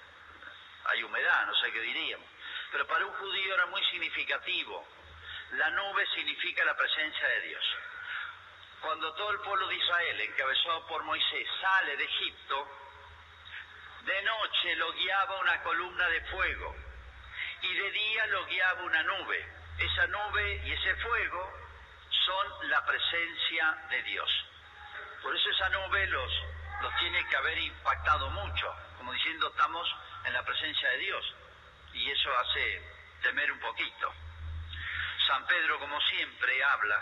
Hay 0.84 1.02
humedad, 1.02 1.46
no 1.46 1.54
sé 1.56 1.70
qué 1.72 1.80
diríamos. 1.80 2.26
Pero 2.72 2.86
para 2.86 3.04
un 3.04 3.12
judío 3.12 3.54
era 3.54 3.66
muy 3.66 3.84
significativo. 3.84 4.86
La 5.52 5.70
nube 5.70 6.06
significa 6.14 6.64
la 6.64 6.74
presencia 6.74 7.28
de 7.28 7.40
Dios. 7.42 7.64
Cuando 8.80 9.12
todo 9.14 9.30
el 9.30 9.40
pueblo 9.40 9.68
de 9.68 9.76
Israel, 9.76 10.20
encabezado 10.22 10.86
por 10.86 11.02
Moisés, 11.04 11.46
sale 11.60 11.96
de 11.96 12.04
Egipto, 12.04 12.68
de 14.04 14.22
noche 14.22 14.74
lo 14.76 14.92
guiaba 14.94 15.38
una 15.40 15.62
columna 15.62 16.08
de 16.08 16.20
fuego 16.22 16.74
y 17.60 17.74
de 17.74 17.90
día 17.92 18.26
lo 18.26 18.46
guiaba 18.46 18.82
una 18.82 19.02
nube. 19.04 19.46
Esa 19.78 20.06
nube 20.06 20.62
y 20.64 20.72
ese 20.72 20.96
fuego 20.96 21.52
son 22.24 22.70
la 22.70 22.84
presencia 22.84 23.86
de 23.90 24.02
Dios. 24.02 24.30
Por 25.22 25.36
eso 25.36 25.50
esa 25.50 25.68
nube 25.68 26.06
los, 26.08 26.32
los 26.80 26.96
tiene 26.98 27.24
que 27.28 27.36
haber 27.36 27.58
impactado 27.58 28.30
mucho, 28.30 28.74
como 28.96 29.12
diciendo 29.12 29.48
estamos 29.48 29.88
en 30.24 30.32
la 30.32 30.42
presencia 30.44 30.88
de 30.90 30.98
Dios. 30.98 31.34
Y 31.94 32.10
eso 32.10 32.36
hace 32.38 32.82
temer 33.22 33.52
un 33.52 33.60
poquito. 33.60 34.14
San 35.26 35.46
Pedro, 35.46 35.78
como 35.78 36.00
siempre, 36.02 36.64
habla, 36.64 37.00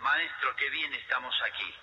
Maestro, 0.00 0.54
qué 0.56 0.68
bien 0.70 0.92
estamos 0.94 1.34
aquí. 1.42 1.74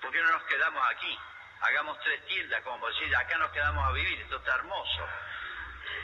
¿Por 0.00 0.10
qué 0.12 0.22
no 0.22 0.30
nos 0.30 0.42
quedamos 0.44 0.82
aquí? 0.90 1.18
hagamos 1.60 1.98
tres 2.00 2.24
tiendas, 2.26 2.62
como 2.62 2.80
por 2.80 2.92
decir, 2.92 3.14
acá 3.16 3.36
nos 3.38 3.50
quedamos 3.50 3.84
a 3.84 3.92
vivir, 3.92 4.20
esto 4.20 4.36
está 4.36 4.54
hermoso. 4.54 5.08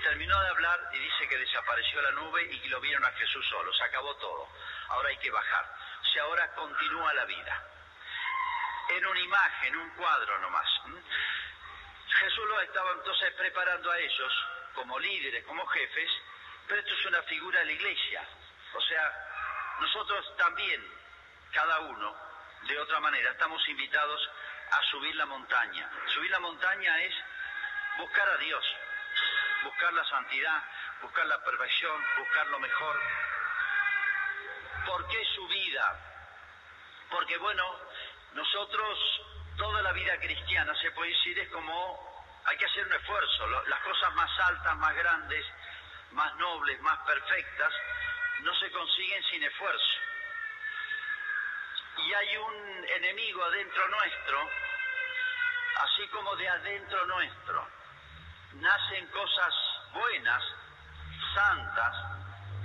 Terminó 0.02 0.40
de 0.40 0.48
hablar 0.48 0.80
y 0.92 0.98
dice 0.98 1.28
que 1.28 1.38
desapareció 1.38 2.02
la 2.02 2.10
nube 2.12 2.44
y 2.50 2.60
que 2.60 2.68
lo 2.68 2.80
vieron 2.80 3.04
a 3.04 3.12
Jesús 3.12 3.46
solo, 3.48 3.72
se 3.72 3.84
acabó 3.84 4.14
todo. 4.16 4.48
Ahora 4.88 5.08
hay 5.08 5.16
que 5.18 5.30
bajar. 5.30 5.64
O 6.02 6.06
sea, 6.06 6.22
ahora 6.24 6.54
continúa 6.54 7.14
la 7.14 7.24
vida. 7.24 7.62
En 8.90 9.06
una 9.06 9.20
imagen, 9.20 9.76
un 9.76 9.90
cuadro 9.90 10.38
nomás. 10.40 10.68
Jesús 12.20 12.48
los 12.48 12.62
estaba 12.62 12.92
entonces 12.92 13.32
preparando 13.34 13.90
a 13.90 13.98
ellos 13.98 14.32
como 14.74 14.98
líderes, 14.98 15.44
como 15.44 15.66
jefes, 15.66 16.10
pero 16.66 16.80
esto 16.80 16.94
es 16.94 17.06
una 17.06 17.22
figura 17.22 17.60
de 17.60 17.66
la 17.66 17.72
iglesia. 17.72 18.26
O 18.74 18.80
sea, 18.80 19.76
nosotros 19.80 20.36
también, 20.36 20.82
cada 21.52 21.80
uno, 21.80 22.14
de 22.66 22.78
otra 22.78 23.00
manera, 23.00 23.30
estamos 23.30 23.66
invitados 23.68 24.30
a 24.70 24.82
subir 24.90 25.14
la 25.16 25.26
montaña. 25.26 25.90
Subir 26.14 26.30
la 26.30 26.40
montaña 26.40 27.00
es 27.02 27.14
buscar 27.98 28.28
a 28.28 28.36
Dios, 28.38 28.64
buscar 29.62 29.92
la 29.92 30.04
santidad, 30.04 30.62
buscar 31.02 31.26
la 31.26 31.42
perfección, 31.44 32.02
buscar 32.18 32.46
lo 32.48 32.58
mejor. 32.58 33.00
¿Por 34.86 35.08
qué 35.08 35.24
su 35.34 35.46
vida? 35.48 36.00
Porque 37.10 37.36
bueno, 37.38 37.64
nosotros, 38.32 38.98
toda 39.56 39.82
la 39.82 39.92
vida 39.92 40.18
cristiana, 40.18 40.74
se 40.80 40.90
puede 40.92 41.10
decir, 41.10 41.38
es 41.38 41.48
como 41.50 42.13
hay 42.44 42.56
que 42.56 42.66
hacer 42.66 42.86
un 42.86 42.92
esfuerzo. 42.92 43.46
Las 43.66 43.80
cosas 43.80 44.14
más 44.14 44.30
altas, 44.40 44.76
más 44.76 44.94
grandes, 44.94 45.44
más 46.12 46.34
nobles, 46.36 46.80
más 46.80 46.98
perfectas, 47.00 47.72
no 48.40 48.54
se 48.54 48.70
consiguen 48.70 49.22
sin 49.24 49.42
esfuerzo. 49.42 50.00
Y 51.98 52.12
hay 52.12 52.36
un 52.36 52.86
enemigo 52.96 53.44
adentro 53.44 53.88
nuestro 53.88 54.50
así 55.76 56.06
como 56.08 56.34
de 56.36 56.48
adentro 56.48 57.06
nuestro 57.06 57.68
nacen 58.54 59.06
cosas 59.08 59.54
buenas, 59.92 60.42
santas, 61.34 61.96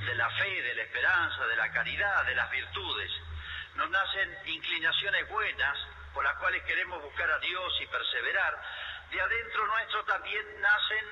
de 0.06 0.16
la 0.16 0.30
fe, 0.30 0.62
de 0.62 0.76
la 0.76 0.84
esperanza, 0.84 1.48
de 1.48 1.56
la 1.56 1.72
caridad, 1.72 2.26
de 2.26 2.36
las 2.36 2.50
virtudes. 2.52 3.12
Nos 3.76 3.90
nacen 3.90 4.38
inclinaciones 4.46 5.28
buenas 5.30 5.78
por 6.14 6.24
las 6.24 6.36
cuales 6.36 6.64
queremos 6.64 7.02
buscar 7.02 7.30
a 7.30 7.40
Dios 7.40 7.82
y 7.82 7.88
perseverar. 7.88 8.62
De 9.12 9.22
adentro 9.22 9.66
nuestro 9.66 10.06
también 10.06 10.62
nacen, 10.62 11.06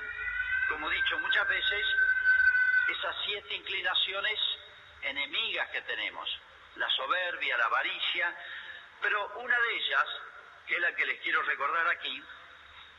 como 0.69 0.91
he 0.91 0.95
dicho 0.95 1.17
muchas 1.19 1.47
veces, 1.47 1.85
esas 2.89 3.15
siete 3.25 3.55
inclinaciones 3.55 4.39
enemigas 5.01 5.67
que 5.69 5.81
tenemos. 5.81 6.29
La 6.75 6.89
soberbia, 6.91 7.57
la 7.57 7.65
avaricia, 7.65 8.35
pero 9.01 9.27
una 9.39 9.59
de 9.59 9.75
ellas 9.75 10.05
que 10.67 10.75
es 10.75 10.81
la 10.81 10.93
que 10.93 11.05
les 11.05 11.19
quiero 11.21 11.41
recordar 11.43 11.87
aquí, 11.87 12.23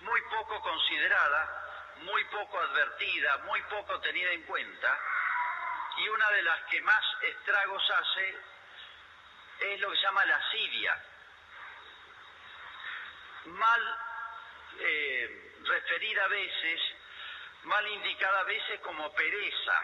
muy 0.00 0.21
poco 0.23 0.61
considerada, 0.62 1.95
muy 1.99 2.25
poco 2.25 2.59
advertida, 2.59 3.38
muy 3.45 3.62
poco 3.62 4.00
tenida 4.00 4.33
en 4.33 4.43
cuenta, 4.45 4.99
y 5.99 6.09
una 6.09 6.31
de 6.31 6.43
las 6.43 6.61
que 6.64 6.81
más 6.81 7.05
estragos 7.23 7.90
hace 7.90 8.38
es 9.61 9.81
lo 9.81 9.90
que 9.90 9.97
se 9.97 10.02
llama 10.02 10.25
la 10.25 10.37
asidia, 10.37 11.05
mal 13.47 14.08
eh, 14.81 15.53
referida 15.65 16.25
a 16.25 16.29
veces, 16.29 16.81
mal 17.65 17.87
indicada 17.89 18.41
a 18.41 18.45
veces 18.45 18.81
como 18.81 19.13
pereza, 19.15 19.83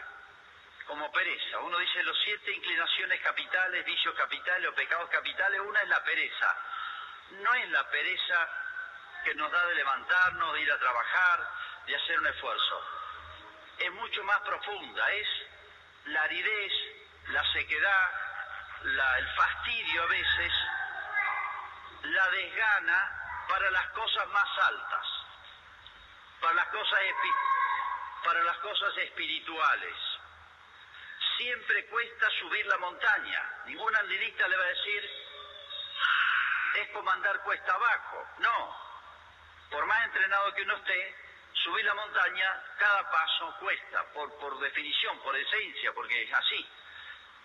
como 0.86 1.10
pereza. 1.12 1.58
Uno 1.60 1.78
dice 1.78 2.02
los 2.02 2.18
siete 2.24 2.52
inclinaciones 2.52 3.20
capitales, 3.20 3.84
vicios 3.84 4.14
capitales 4.14 4.68
o 4.68 4.74
pecados 4.74 5.08
capitales, 5.10 5.60
una 5.60 5.80
es 5.80 5.88
la 5.88 6.04
pereza 6.04 6.56
no 7.30 7.54
es 7.54 7.68
la 7.70 7.88
pereza 7.90 8.48
que 9.24 9.34
nos 9.34 9.50
da 9.50 9.66
de 9.66 9.74
levantarnos, 9.74 10.54
de 10.54 10.60
ir 10.60 10.72
a 10.72 10.78
trabajar, 10.78 11.48
de 11.86 11.96
hacer 11.96 12.18
un 12.18 12.26
esfuerzo. 12.26 12.82
Es 13.78 13.92
mucho 13.92 14.22
más 14.24 14.40
profunda, 14.40 15.12
es 15.12 15.28
la 16.06 16.22
aridez, 16.22 16.72
la 17.28 17.52
sequedad, 17.52 18.10
el 19.18 19.28
fastidio 19.34 20.02
a 20.02 20.06
veces 20.06 20.52
la 22.02 22.28
desgana 22.28 23.23
para 23.48 23.70
las 23.70 23.86
cosas 23.90 24.28
más 24.28 24.58
altas, 24.58 25.06
para 26.40 26.54
las 26.54 26.68
cosas, 26.68 27.00
para 28.24 28.42
las 28.42 28.56
cosas 28.58 28.96
espirituales. 28.98 29.94
Siempre 31.36 31.86
cuesta 31.86 32.30
subir 32.38 32.66
la 32.66 32.78
montaña. 32.78 33.62
Ningún 33.66 33.94
andilista 33.96 34.46
le 34.46 34.56
va 34.56 34.64
a 34.64 34.68
decir, 34.68 35.10
es 36.74 36.88
como 36.90 37.10
andar 37.10 37.40
cuesta 37.42 37.72
abajo. 37.72 38.28
No. 38.38 38.84
Por 39.70 39.86
más 39.86 40.04
entrenado 40.04 40.54
que 40.54 40.62
uno 40.62 40.76
esté, 40.76 41.16
subir 41.64 41.84
la 41.84 41.94
montaña, 41.94 42.62
cada 42.78 43.10
paso 43.10 43.56
cuesta, 43.58 44.04
por 44.12 44.58
definición, 44.60 45.18
por 45.20 45.36
esencia, 45.36 45.92
porque 45.92 46.22
es 46.22 46.32
así. 46.32 46.68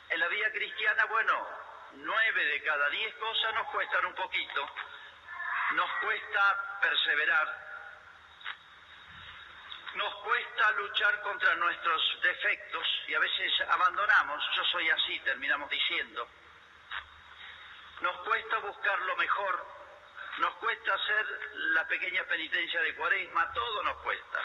En 0.09 0.19
la 0.19 0.27
vida 0.27 0.51
cristiana, 0.51 1.05
bueno, 1.05 1.47
nueve 1.93 2.45
de 2.45 2.63
cada 2.63 2.89
diez 2.89 3.15
cosas 3.15 3.53
nos 3.53 3.67
cuestan 3.67 4.05
un 4.05 4.15
poquito, 4.15 4.69
nos 5.71 5.91
cuesta 6.01 6.79
perseverar, 6.81 7.69
nos 9.95 10.15
cuesta 10.15 10.71
luchar 10.71 11.21
contra 11.21 11.55
nuestros 11.55 12.21
defectos 12.21 12.87
y 13.07 13.13
a 13.13 13.19
veces 13.19 13.51
abandonamos, 13.69 14.43
yo 14.55 14.63
soy 14.65 14.89
así, 14.89 15.19
terminamos 15.19 15.69
diciendo. 15.69 16.27
Nos 18.01 18.15
cuesta 18.19 18.57
buscar 18.59 18.99
lo 19.01 19.15
mejor, 19.17 19.67
nos 20.39 20.53
cuesta 20.55 20.93
hacer 20.93 21.25
la 21.73 21.87
pequeña 21.87 22.23
penitencia 22.23 22.81
de 22.81 22.95
cuaresma, 22.95 23.51
todo 23.53 23.83
nos 23.83 23.97
cuesta. 23.97 24.39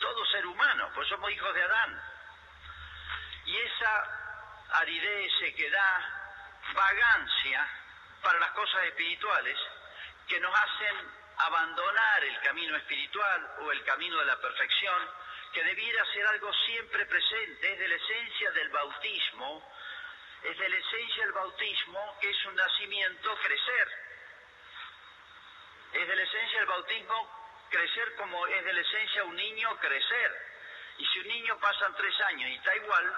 Todo 0.00 0.26
ser 0.26 0.44
humano, 0.46 0.90
pues 0.94 1.08
somos 1.08 1.30
hijos 1.30 1.54
de 1.54 1.62
Adán. 1.62 2.02
Y 3.46 3.56
esa 3.56 4.78
aridez, 4.80 5.32
sequedad, 5.38 6.00
vagancia 6.74 7.68
para 8.20 8.38
las 8.40 8.50
cosas 8.50 8.84
espirituales 8.84 9.58
que 10.32 10.40
nos 10.40 10.58
hacen 10.58 10.96
abandonar 11.36 12.24
el 12.24 12.40
camino 12.40 12.74
espiritual 12.74 13.54
o 13.58 13.70
el 13.70 13.84
camino 13.84 14.18
de 14.18 14.24
la 14.24 14.40
perfección, 14.40 15.10
que 15.52 15.62
debiera 15.62 16.02
ser 16.06 16.26
algo 16.26 16.50
siempre 16.54 17.04
presente, 17.04 17.70
es 17.70 17.78
de 17.78 17.88
la 17.88 17.94
esencia 17.96 18.50
del 18.52 18.70
bautismo, 18.70 19.70
es 20.42 20.56
de 20.56 20.68
la 20.70 20.76
esencia 20.76 21.24
del 21.24 21.32
bautismo 21.32 22.18
que 22.18 22.30
es 22.30 22.46
un 22.46 22.56
nacimiento 22.56 23.36
crecer. 23.42 23.88
Es 25.92 26.08
de 26.08 26.16
la 26.16 26.22
esencia 26.22 26.58
del 26.60 26.68
bautismo 26.68 27.66
crecer 27.68 28.16
como 28.16 28.46
es 28.46 28.64
de 28.64 28.72
la 28.72 28.80
esencia 28.80 29.24
un 29.24 29.36
niño 29.36 29.78
crecer. 29.80 30.32
Y 30.96 31.06
si 31.08 31.18
un 31.18 31.28
niño 31.28 31.58
pasan 31.58 31.94
tres 31.94 32.18
años 32.22 32.48
y 32.48 32.54
está 32.54 32.74
igual, 32.74 33.16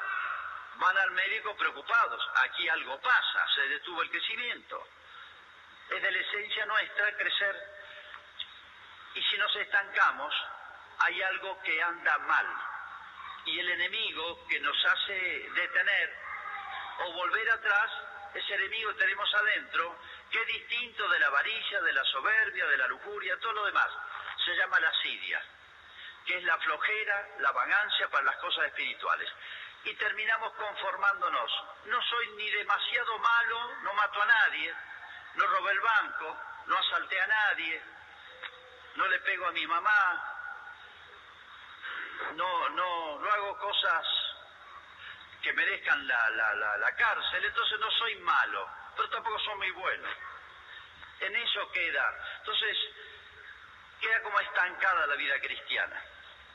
van 0.79 0.99
al 0.99 1.13
médico 1.13 1.57
preocupados. 1.57 2.29
Aquí 2.43 2.69
algo 2.69 3.01
pasa, 3.01 3.47
se 3.55 3.69
detuvo 3.69 4.03
el 4.03 4.11
crecimiento. 4.11 4.85
Es 5.91 6.03
de 6.03 6.11
la 6.11 6.19
esencia 6.19 6.67
nuestra 6.67 7.17
crecer. 7.17 7.57
Y 9.15 9.23
si 9.23 9.37
nos 9.39 9.55
estancamos, 9.57 10.35
hay 10.99 11.23
algo 11.23 11.61
que 11.63 11.83
anda 11.83 12.19
mal. 12.19 12.47
Y 13.47 13.59
el 13.59 13.71
enemigo 13.71 14.47
que 14.49 14.61
nos 14.61 14.85
hace 14.87 15.51
detener 15.55 16.17
o 17.01 17.13
volver 17.13 17.51
atrás, 17.51 17.91
ese 18.35 18.55
enemigo 18.55 18.93
que 18.93 19.01
tenemos 19.01 19.35
adentro, 19.35 19.99
que 20.31 20.41
es 20.41 20.47
distinto 20.47 21.09
de 21.09 21.19
la 21.21 21.27
avaricia, 21.27 21.81
de 21.83 21.93
la 21.93 22.05
soberbia, 22.05 22.67
de 22.67 22.79
la 22.79 22.89
lujuria, 22.89 23.39
todo 23.39 23.53
lo 23.53 23.67
demás, 23.67 23.91
se 24.45 24.57
llama 24.57 24.81
la 24.81 24.89
asidia, 24.89 25.43
que 26.27 26.39
es 26.39 26.45
la 26.45 26.59
flojera, 26.59 27.29
la 27.39 27.53
vagancia 27.53 28.09
para 28.09 28.25
las 28.25 28.37
cosas 28.37 28.67
espirituales. 28.67 29.31
Y 29.85 29.95
terminamos 29.97 30.53
conformándonos. 30.55 31.53
No 31.87 32.03
soy 32.03 32.29
ni 32.37 32.51
demasiado 32.51 33.19
malo, 33.19 33.75
no 33.83 33.95
mato 33.95 34.23
a 34.23 34.27
nadie, 34.27 34.75
no 35.35 35.47
robé 35.47 35.73
el 35.73 35.81
banco, 35.81 36.37
no 36.67 36.79
asalté 36.79 37.21
a 37.21 37.27
nadie, 37.27 37.83
no 38.97 39.07
le 39.07 39.19
pego 39.21 39.47
a 39.47 39.53
mi 39.53 39.67
mamá, 39.67 40.35
no, 42.35 42.69
no, 42.71 43.19
no 43.19 43.31
hago 43.31 43.59
cosas 43.59 44.07
que 45.43 45.53
merezcan 45.53 46.07
la, 46.07 46.31
la, 46.31 46.77
la, 46.79 46.97
cárcel, 46.97 47.45
entonces 47.45 47.79
no 47.79 47.91
soy 47.91 48.15
malo, 48.17 48.69
pero 48.97 49.11
tampoco 49.11 49.39
soy 49.41 49.57
muy 49.57 49.71
bueno. 49.73 50.09
En 51.21 51.37
eso 51.37 51.71
queda. 51.71 52.37
Entonces, 52.39 52.77
queda 54.01 54.23
como 54.23 54.41
estancada 54.41 55.07
la 55.07 55.15
vida 55.17 55.39
cristiana. 55.41 56.03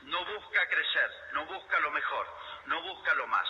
No 0.02 0.24
busca 0.24 0.68
crecer, 0.68 1.10
no 1.32 1.46
busca 1.46 1.78
lo 1.80 1.90
mejor, 1.92 2.26
no 2.66 2.82
busca 2.82 3.14
lo 3.14 3.26
más. 3.26 3.48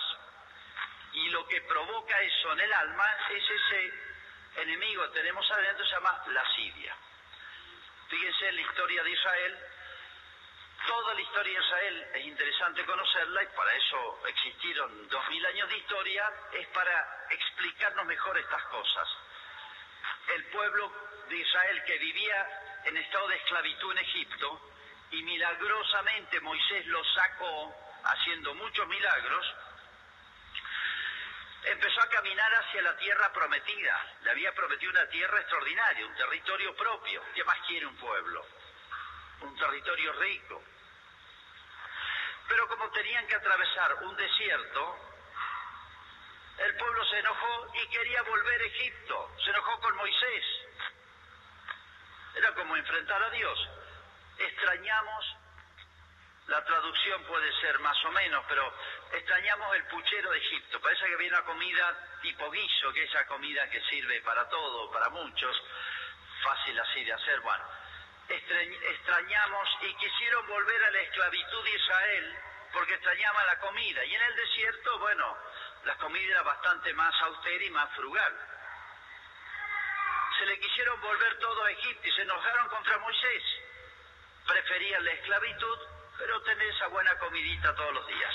Y 1.13 1.29
lo 1.29 1.47
que 1.47 1.61
provoca 1.61 2.21
eso 2.21 2.51
en 2.53 2.59
el 2.59 2.73
alma 2.73 3.05
es 3.31 3.43
ese 3.49 4.10
enemigo 4.57 5.09
tenemos 5.09 5.49
adentro, 5.51 5.85
se 5.85 5.91
llama 5.91 6.23
lascivia. 6.27 6.95
Fíjense 8.09 8.49
en 8.49 8.55
la 8.55 8.61
historia 8.61 9.03
de 9.03 9.11
Israel, 9.11 9.59
Toda 10.87 11.13
la 11.13 11.21
historia 11.21 11.53
de 11.53 11.63
Israel 11.63 12.07
es 12.15 12.25
interesante 12.25 12.83
conocerla 12.85 13.43
y 13.43 13.47
para 13.55 13.73
eso 13.75 14.19
existieron 14.27 15.07
dos 15.09 15.29
mil 15.29 15.45
años 15.45 15.69
de 15.69 15.77
historia, 15.77 16.31
es 16.53 16.67
para 16.69 17.27
explicarnos 17.29 18.05
mejor 18.05 18.37
estas 18.39 18.63
cosas. 18.65 19.07
El 20.33 20.45
pueblo 20.45 20.91
de 21.29 21.37
Israel 21.37 21.83
que 21.85 21.97
vivía 21.99 22.81
en 22.85 22.97
estado 22.97 23.27
de 23.27 23.35
esclavitud 23.35 23.91
en 23.91 23.99
Egipto 23.99 24.71
y 25.11 25.21
milagrosamente 25.21 26.39
Moisés 26.39 26.85
lo 26.87 27.03
sacó 27.13 27.75
haciendo 28.03 28.55
muchos 28.55 28.87
milagros, 28.87 29.53
empezó 31.91 32.07
a 32.07 32.09
caminar 32.09 32.53
hacia 32.53 32.81
la 32.83 32.95
tierra 32.95 33.33
prometida. 33.33 34.05
Le 34.23 34.31
había 34.31 34.53
prometido 34.55 34.91
una 34.91 35.07
tierra 35.09 35.41
extraordinaria, 35.41 36.05
un 36.05 36.15
territorio 36.15 36.75
propio. 36.75 37.21
¿Qué 37.35 37.43
más 37.43 37.57
quiere 37.67 37.85
un 37.85 37.97
pueblo? 37.97 38.45
Un 39.41 39.57
territorio 39.57 40.13
rico. 40.13 40.63
Pero 42.47 42.67
como 42.69 42.89
tenían 42.91 43.27
que 43.27 43.35
atravesar 43.35 44.03
un 44.03 44.15
desierto, 44.15 44.97
el 46.59 46.75
pueblo 46.77 47.05
se 47.05 47.19
enojó 47.19 47.73
y 47.73 47.87
quería 47.87 48.21
volver 48.23 48.61
a 48.61 48.65
Egipto. 48.65 49.35
Se 49.43 49.49
enojó 49.49 49.79
con 49.81 49.95
Moisés. 49.97 50.45
Era 52.35 52.53
como 52.53 52.77
enfrentar 52.77 53.21
a 53.21 53.29
Dios. 53.31 53.69
Extrañamos, 54.37 55.35
la 56.47 56.63
traducción 56.65 57.23
puede 57.23 57.51
ser 57.61 57.79
más 57.79 58.03
o 58.05 58.11
menos, 58.11 58.43
pero 58.47 58.73
extrañamos 59.11 59.75
el 59.75 59.85
puchero 59.85 60.31
de 60.31 60.37
Egipto. 60.37 60.81
Parece 60.81 61.05
que 61.05 61.13
había 61.13 61.29
una 61.29 61.45
comida 61.45 62.17
tipo 62.21 62.49
guiso, 62.51 62.91
que 62.93 63.03
es 63.03 63.09
esa 63.09 63.25
comida 63.27 63.69
que 63.69 63.81
sirve 63.83 64.21
para 64.21 64.47
todo, 64.49 64.91
para 64.91 65.09
muchos, 65.09 65.63
fácil 66.43 66.79
así 66.79 67.03
de 67.03 67.13
hacer. 67.13 67.39
Bueno, 67.41 67.63
extrañamos 68.27 69.69
y 69.81 69.93
quisieron 69.95 70.47
volver 70.47 70.83
a 70.83 70.91
la 70.91 70.99
esclavitud 70.99 71.63
de 71.63 71.75
Israel 71.75 72.39
porque 72.73 72.93
extrañaban 72.93 73.45
la 73.45 73.59
comida. 73.59 74.05
Y 74.05 74.15
en 74.15 74.21
el 74.21 74.35
desierto, 74.35 74.99
bueno, 74.99 75.37
la 75.83 75.95
comida 75.97 76.31
era 76.31 76.43
bastante 76.43 76.93
más 76.93 77.21
austera 77.21 77.63
y 77.63 77.69
más 77.71 77.89
frugal. 77.95 78.33
Se 80.39 80.45
le 80.45 80.59
quisieron 80.59 80.99
volver 81.01 81.39
todo 81.39 81.63
a 81.63 81.71
Egipto 81.71 82.07
y 82.07 82.11
se 82.11 82.21
enojaron 82.21 82.67
contra 82.69 82.97
Moisés. 82.99 83.43
Preferían 84.47 85.05
la 85.05 85.11
esclavitud, 85.11 85.79
pero 86.21 86.39
tener 86.43 86.67
esa 86.67 86.85
buena 86.87 87.17
comidita 87.17 87.73
todos 87.73 87.93
los 87.95 88.07
días. 88.07 88.33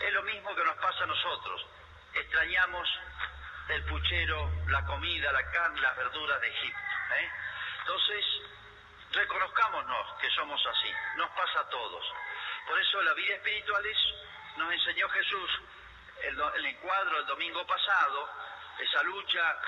Es 0.00 0.12
lo 0.14 0.22
mismo 0.22 0.54
que 0.54 0.64
nos 0.64 0.76
pasa 0.78 1.04
a 1.04 1.06
nosotros. 1.06 1.66
Extrañamos 2.14 2.88
el 3.68 3.84
puchero, 3.84 4.50
la 4.68 4.82
comida, 4.86 5.30
la 5.30 5.50
carne, 5.50 5.82
las 5.82 5.96
verduras 5.98 6.40
de 6.40 6.48
Egipto. 6.48 6.80
¿eh? 7.18 7.30
Entonces, 7.80 8.24
reconozcámonos 9.12 10.18
que 10.18 10.30
somos 10.30 10.66
así, 10.66 10.90
nos 11.16 11.28
pasa 11.32 11.60
a 11.60 11.68
todos. 11.68 12.06
Por 12.66 12.80
eso 12.80 13.02
la 13.02 13.12
vida 13.12 13.34
espiritual 13.34 13.84
es, 13.84 13.98
nos 14.56 14.72
enseñó 14.72 15.06
Jesús 15.10 15.50
el, 16.22 16.40
el 16.56 16.66
encuadro 16.66 17.18
el 17.18 17.26
domingo 17.26 17.66
pasado, 17.66 18.30
esa 18.78 19.02
lucha 19.02 19.58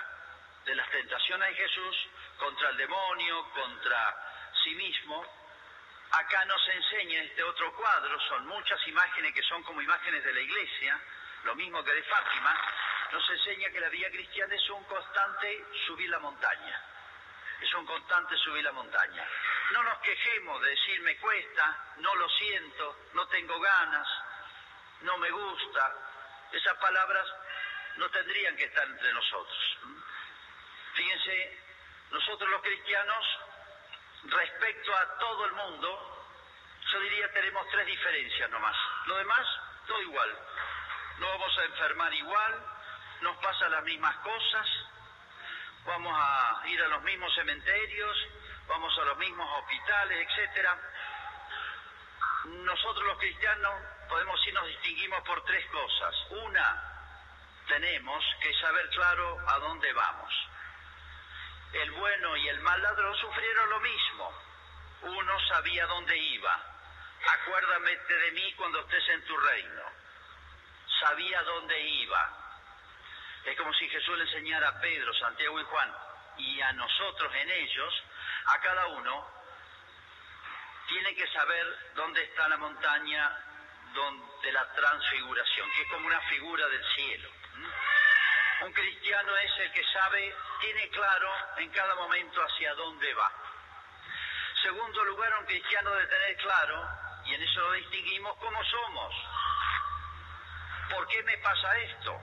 de 0.65 0.75
las 0.75 0.89
tentaciones 0.91 1.51
de 1.51 1.55
Jesús 1.55 1.97
contra 2.39 2.71
el 2.71 2.79
demonio, 2.79 3.51
contra 3.51 4.17
sí 4.65 4.75
mismo. 4.75 5.46
Acá 6.11 6.45
nos 6.45 6.69
enseña 6.69 7.23
este 7.23 7.43
otro 7.43 7.73
cuadro, 7.75 8.21
son 8.29 8.47
muchas 8.47 8.87
imágenes 8.87 9.35
que 9.35 9.43
son 9.43 9.63
como 9.65 9.83
imágenes 9.83 10.25
de 10.25 10.33
la 10.33 10.41
iglesia, 10.41 11.01
lo 11.45 11.55
mismo 11.55 11.83
que 11.85 11.93
de 11.93 12.03
Fátima, 12.05 12.59
nos 13.13 13.31
enseña 13.31 13.71
que 13.71 13.81
la 13.81 13.89
vida 13.89 14.09
cristiana 14.11 14.55
es 14.55 14.71
un 14.71 14.85
constante 14.85 15.65
subir 15.87 16.09
la 16.11 16.19
montaña 16.19 16.83
es 17.61 17.75
un 17.75 17.87
constante 17.87 18.37
subir 18.39 18.63
la 18.63 18.73
montaña. 18.73 19.27
No 19.73 19.83
nos 19.83 19.99
quejemos 19.99 20.61
de 20.63 20.71
decir 20.71 21.01
me 21.01 21.17
cuesta, 21.19 21.95
no 21.99 22.15
lo 22.15 22.29
siento, 22.29 22.97
no 23.15 23.27
tengo 23.29 23.59
ganas, 23.59 24.09
no 25.03 25.17
me 25.19 25.31
gusta. 25.31 25.95
Esas 26.53 26.77
palabras 26.79 27.27
no 27.97 28.09
tendrían 28.11 28.57
que 28.57 28.65
estar 28.65 28.87
entre 28.87 29.13
nosotros. 29.13 29.79
Fíjense, 30.95 31.61
nosotros 32.11 32.49
los 32.51 32.63
cristianos, 32.63 33.39
respecto 34.31 34.97
a 34.97 35.19
todo 35.19 35.47
el 35.47 35.53
mundo, 35.53 36.27
yo 36.93 37.01
diría 37.01 37.33
tenemos 37.33 37.67
tres 37.71 37.87
diferencias 37.87 38.51
nomás. 38.51 38.77
Lo 39.07 39.17
demás, 39.17 39.47
todo 39.87 40.01
igual. 40.03 40.39
No 41.19 41.29
vamos 41.29 41.59
a 41.59 41.65
enfermar 41.65 42.13
igual, 42.15 42.55
nos 43.23 43.37
pasan 43.39 43.71
las 43.71 43.85
mismas 43.85 44.17
cosas, 44.17 44.69
vamos 45.87 46.13
a 46.15 46.63
ir 46.67 46.83
a 46.83 46.89
los 46.89 47.03
mismos 47.03 47.35
cementerios, 47.35 48.17
vamos 48.69 48.97
a 48.99 49.05
los 49.05 49.19
mismos 49.19 49.49
hospitales, 49.59 50.29
etcétera. 50.29 50.79
Nosotros 52.45 53.07
los 53.07 53.19
cristianos 53.19 53.75
podemos 54.09 54.39
decir 54.39 54.55
nos 54.55 54.67
distinguimos 54.67 55.21
por 55.23 55.43
tres 55.45 55.67
cosas. 55.71 56.15
Una, 56.31 56.83
tenemos 57.67 58.25
que 58.41 58.53
saber 58.55 58.89
claro 58.91 59.39
a 59.49 59.59
dónde 59.59 59.93
vamos. 59.93 60.49
El 61.83 61.91
bueno 61.93 62.37
y 62.37 62.49
el 62.49 62.61
mal 62.61 62.81
ladrón 62.81 63.15
sufrieron 63.17 63.71
lo 63.71 63.81
mismo. 63.81 64.33
Uno 65.03 65.41
sabía 65.49 65.87
dónde 65.87 66.17
iba. 66.17 66.63
Acuérdame 67.29 67.97
de 67.97 68.33
mí 68.33 68.53
cuando 68.55 68.81
estés 68.81 69.09
en 69.11 69.25
tu 69.27 69.37
reino. 69.37 69.83
Sabía 71.01 71.43
dónde 71.43 71.81
iba. 71.81 72.47
Es 73.45 73.57
como 73.59 73.75
si 73.75 73.89
Jesús 73.91 74.17
le 74.17 74.25
enseñara 74.25 74.69
a 74.69 74.81
Pedro, 74.81 75.13
Santiago 75.15 75.61
y 75.61 75.65
Juan 75.65 75.95
y 76.39 76.61
a 76.61 76.73
nosotros 76.73 77.35
en 77.35 77.51
ellos, 77.51 78.03
a 78.47 78.61
cada 78.61 78.87
uno, 78.89 79.27
tiene 80.89 81.15
que 81.15 81.27
saber 81.29 81.93
dónde 81.95 82.23
está 82.23 82.49
la 82.49 82.57
montaña 82.57 83.39
de 84.43 84.53
la 84.53 84.73
transfiguración, 84.73 85.71
que 85.73 85.83
es 85.83 85.91
como 85.91 86.07
una 86.07 86.21
figura 86.23 86.67
del 86.69 86.85
cielo. 86.95 87.31
Un 88.63 88.73
cristiano 88.73 89.37
es 89.37 89.59
el 89.59 89.73
que 89.73 89.85
sabe, 89.93 90.35
tiene 90.61 90.89
claro 90.89 91.31
en 91.59 91.71
cada 91.71 91.95
momento 91.97 92.41
hacia 92.43 92.75
dónde 92.75 93.13
va. 93.15 93.31
Segundo 94.63 95.05
lugar, 95.05 95.33
un 95.39 95.47
cristiano 95.47 95.91
debe 95.91 96.07
tener 96.07 96.37
claro, 96.39 96.89
y 97.27 97.35
en 97.35 97.43
eso 97.43 97.61
lo 97.61 97.73
distinguimos, 97.73 98.37
cómo 98.39 98.65
somos. 98.65 99.15
¿Por 100.91 101.07
qué 101.09 101.23
me 101.25 101.37
pasa 101.39 101.79
esto? 101.79 102.19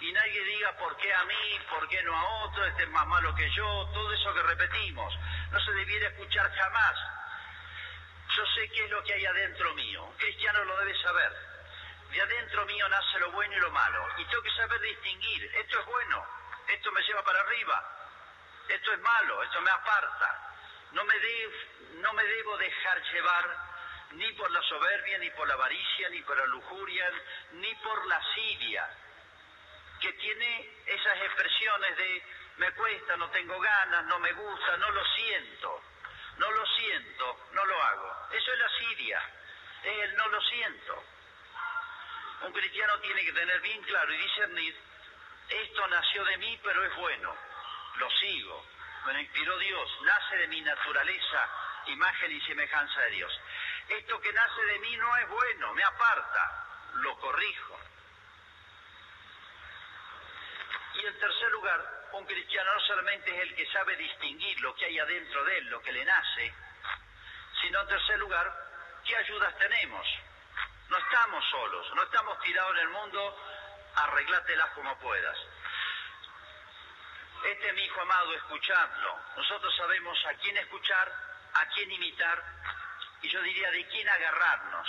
Y 0.00 0.12
nadie 0.12 0.44
diga 0.44 0.72
por 0.76 0.96
qué 0.96 1.12
a 1.12 1.24
mí, 1.24 1.60
por 1.68 1.86
qué 1.88 2.02
no 2.02 2.16
a 2.16 2.44
otro, 2.44 2.64
este 2.66 2.84
es 2.84 2.90
más 2.90 3.06
malo 3.06 3.34
que 3.34 3.50
yo, 3.50 3.90
todo 3.92 4.12
eso 4.12 4.34
que 4.34 4.42
repetimos. 4.42 5.14
No 5.50 5.60
se 5.60 5.72
debiera 5.72 6.08
escuchar 6.08 6.50
jamás. 6.54 6.96
Yo 8.36 8.46
sé 8.54 8.68
qué 8.70 8.84
es 8.84 8.90
lo 8.90 9.02
que 9.04 9.14
hay 9.14 9.26
adentro 9.26 9.74
mío. 9.74 10.04
Un 10.04 10.16
cristiano 10.16 10.64
lo 10.64 10.76
debe 10.78 11.00
saber. 11.02 11.53
De 12.10 12.20
adentro 12.20 12.64
mío 12.66 12.88
nace 12.88 13.18
lo 13.18 13.32
bueno 13.32 13.56
y 13.56 13.60
lo 13.60 13.70
malo. 13.70 14.08
Y 14.18 14.24
tengo 14.26 14.42
que 14.42 14.50
saber 14.52 14.80
distinguir. 14.80 15.44
Esto 15.56 15.80
es 15.80 15.86
bueno, 15.86 16.24
esto 16.68 16.92
me 16.92 17.02
lleva 17.02 17.22
para 17.24 17.40
arriba. 17.40 17.94
Esto 18.68 18.92
es 18.92 19.00
malo, 19.00 19.42
esto 19.42 19.60
me 19.60 19.70
aparta. 19.70 20.54
No 20.92 21.04
me, 21.04 22.24
debo 22.24 22.56
dejar 22.56 23.02
llevar 23.12 23.56
ni 24.12 24.32
por 24.34 24.50
la 24.50 24.62
soberbia, 24.62 25.18
ni 25.18 25.30
por 25.30 25.46
la 25.48 25.54
avaricia, 25.54 26.08
ni 26.08 26.22
por 26.22 26.36
la 26.38 26.46
lujuria, 26.46 27.10
ni 27.52 27.74
por 27.76 28.06
la 28.06 28.16
asidia, 28.16 28.88
que 30.00 30.12
tiene 30.12 30.70
esas 30.86 31.16
expresiones 31.22 31.96
de 31.96 32.22
me 32.58 32.70
cuesta, 32.72 33.16
no 33.16 33.28
tengo 33.30 33.58
ganas, 33.58 34.04
no 34.04 34.20
me 34.20 34.32
gusta, 34.32 34.76
no 34.76 34.90
lo 34.90 35.04
siento, 35.16 35.82
no 36.36 36.50
lo 36.52 36.66
siento, 36.66 37.48
no 37.52 37.64
lo 37.64 37.82
hago. 37.82 38.28
Eso 38.30 38.52
es 38.52 38.58
la 38.58 38.66
asidia, 38.66 39.22
es 39.82 39.98
el 40.04 40.16
no 40.16 40.28
lo 40.28 40.40
siento. 40.42 41.04
Un 42.44 42.52
cristiano 42.52 42.98
tiene 43.00 43.24
que 43.24 43.32
tener 43.32 43.60
bien 43.60 43.82
claro 43.82 44.12
y 44.12 44.18
discernir, 44.18 44.76
esto 45.48 45.86
nació 45.88 46.24
de 46.24 46.36
mí, 46.38 46.60
pero 46.62 46.84
es 46.84 46.94
bueno, 46.96 47.34
lo 47.96 48.10
sigo, 48.10 48.66
me 49.06 49.14
lo 49.14 49.20
inspiró 49.20 49.58
Dios, 49.58 49.90
nace 50.02 50.36
de 50.36 50.48
mi 50.48 50.60
naturaleza, 50.60 51.48
imagen 51.86 52.32
y 52.32 52.40
semejanza 52.42 53.00
de 53.00 53.10
Dios. 53.12 53.40
Esto 53.88 54.20
que 54.20 54.32
nace 54.32 54.62
de 54.62 54.78
mí 54.80 54.96
no 54.96 55.16
es 55.16 55.28
bueno, 55.28 55.74
me 55.74 55.84
aparta, 55.84 56.66
lo 56.94 57.18
corrijo. 57.18 57.80
Y 60.94 61.06
en 61.06 61.18
tercer 61.18 61.50
lugar, 61.50 62.08
un 62.12 62.26
cristiano 62.26 62.74
no 62.74 62.80
solamente 62.80 63.34
es 63.34 63.40
el 63.40 63.54
que 63.54 63.66
sabe 63.72 63.96
distinguir 63.96 64.60
lo 64.60 64.74
que 64.74 64.84
hay 64.84 64.98
adentro 64.98 65.44
de 65.44 65.58
él, 65.58 65.70
lo 65.70 65.80
que 65.82 65.92
le 65.92 66.04
nace, 66.04 66.54
sino 67.62 67.80
en 67.80 67.88
tercer 67.88 68.18
lugar, 68.18 68.52
qué 69.06 69.16
ayudas 69.16 69.56
tenemos. 69.56 70.06
No 70.88 70.98
estamos 70.98 71.44
solos, 71.50 71.94
no 71.94 72.02
estamos 72.02 72.38
tirados 72.40 72.72
en 72.72 72.80
el 72.80 72.88
mundo, 72.88 73.38
arreglátelas 73.96 74.70
como 74.70 74.98
puedas. 74.98 75.36
Este 77.44 77.68
es 77.68 77.74
mi 77.74 77.82
hijo 77.82 78.00
amado, 78.00 78.34
escuchadlo. 78.34 79.18
Nosotros 79.36 79.74
sabemos 79.76 80.18
a 80.26 80.34
quién 80.34 80.56
escuchar, 80.56 81.12
a 81.54 81.66
quién 81.66 81.92
imitar 81.92 82.42
y 83.22 83.28
yo 83.28 83.40
diría 83.42 83.70
de 83.70 83.86
quién 83.88 84.08
agarrarnos, 84.08 84.88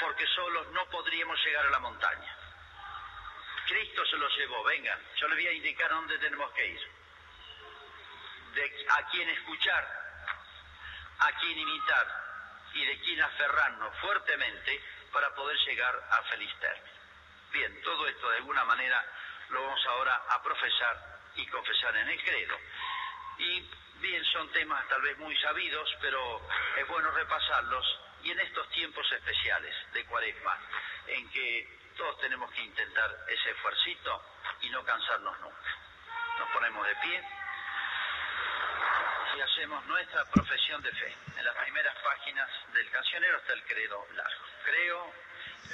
porque 0.00 0.26
solos 0.26 0.66
no 0.72 0.84
podríamos 0.86 1.38
llegar 1.44 1.66
a 1.66 1.70
la 1.70 1.78
montaña. 1.78 2.36
Cristo 3.66 4.04
se 4.06 4.16
los 4.16 4.36
llevó, 4.36 4.62
vengan, 4.64 4.98
yo 5.16 5.28
les 5.28 5.38
voy 5.38 5.46
a 5.46 5.52
indicar 5.52 5.88
dónde 5.88 6.18
tenemos 6.18 6.50
que 6.52 6.66
ir. 6.66 6.92
A 8.90 9.06
quién 9.10 9.28
escuchar, 9.30 9.84
a 11.20 11.32
quién 11.38 11.58
imitar, 11.58 12.21
y 12.74 12.84
de 12.84 12.98
quién 13.00 13.20
aferrarnos 13.20 13.96
fuertemente 13.98 14.82
para 15.12 15.34
poder 15.34 15.56
llegar 15.66 15.94
a 16.10 16.22
feliz 16.24 16.50
término. 16.60 16.92
Bien, 17.52 17.82
todo 17.82 18.08
esto 18.08 18.30
de 18.30 18.36
alguna 18.38 18.64
manera 18.64 19.04
lo 19.50 19.62
vamos 19.62 19.86
ahora 19.86 20.22
a 20.30 20.42
profesar 20.42 21.20
y 21.36 21.46
confesar 21.46 21.96
en 21.96 22.08
el 22.08 22.22
credo. 22.22 22.56
Y 23.38 23.70
bien, 24.00 24.24
son 24.26 24.50
temas 24.52 24.88
tal 24.88 25.02
vez 25.02 25.18
muy 25.18 25.36
sabidos, 25.38 25.96
pero 26.00 26.40
es 26.76 26.86
bueno 26.88 27.10
repasarlos 27.10 28.00
y 28.22 28.30
en 28.30 28.40
estos 28.40 28.68
tiempos 28.70 29.10
especiales 29.12 29.74
de 29.92 30.04
cuaresma, 30.06 30.58
en 31.08 31.28
que 31.30 31.78
todos 31.96 32.18
tenemos 32.20 32.50
que 32.52 32.62
intentar 32.62 33.10
ese 33.28 33.50
esfuercito 33.50 34.22
y 34.62 34.70
no 34.70 34.84
cansarnos 34.84 35.38
nunca. 35.40 35.76
Nos 36.38 36.48
ponemos 36.50 36.86
de 36.86 36.96
pie 36.96 37.22
y 39.36 39.40
hacemos 39.40 39.84
nuestra 39.86 40.24
profesión 40.26 40.82
de 40.82 40.90
fe. 40.92 41.14
En 41.38 41.44
las 41.44 41.54
primeras 41.56 41.94
páginas 42.02 42.48
del 42.74 42.90
cancionero 42.90 43.38
está 43.38 43.52
el 43.54 43.64
credo 43.64 44.06
largo. 44.14 44.44
Creo 44.64 45.12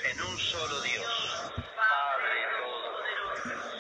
en 0.05 0.23
un 0.23 0.39
solo 0.39 0.81
Dios, 0.83 1.53
Padre 1.77 2.47
Todopoderoso. 2.59 3.78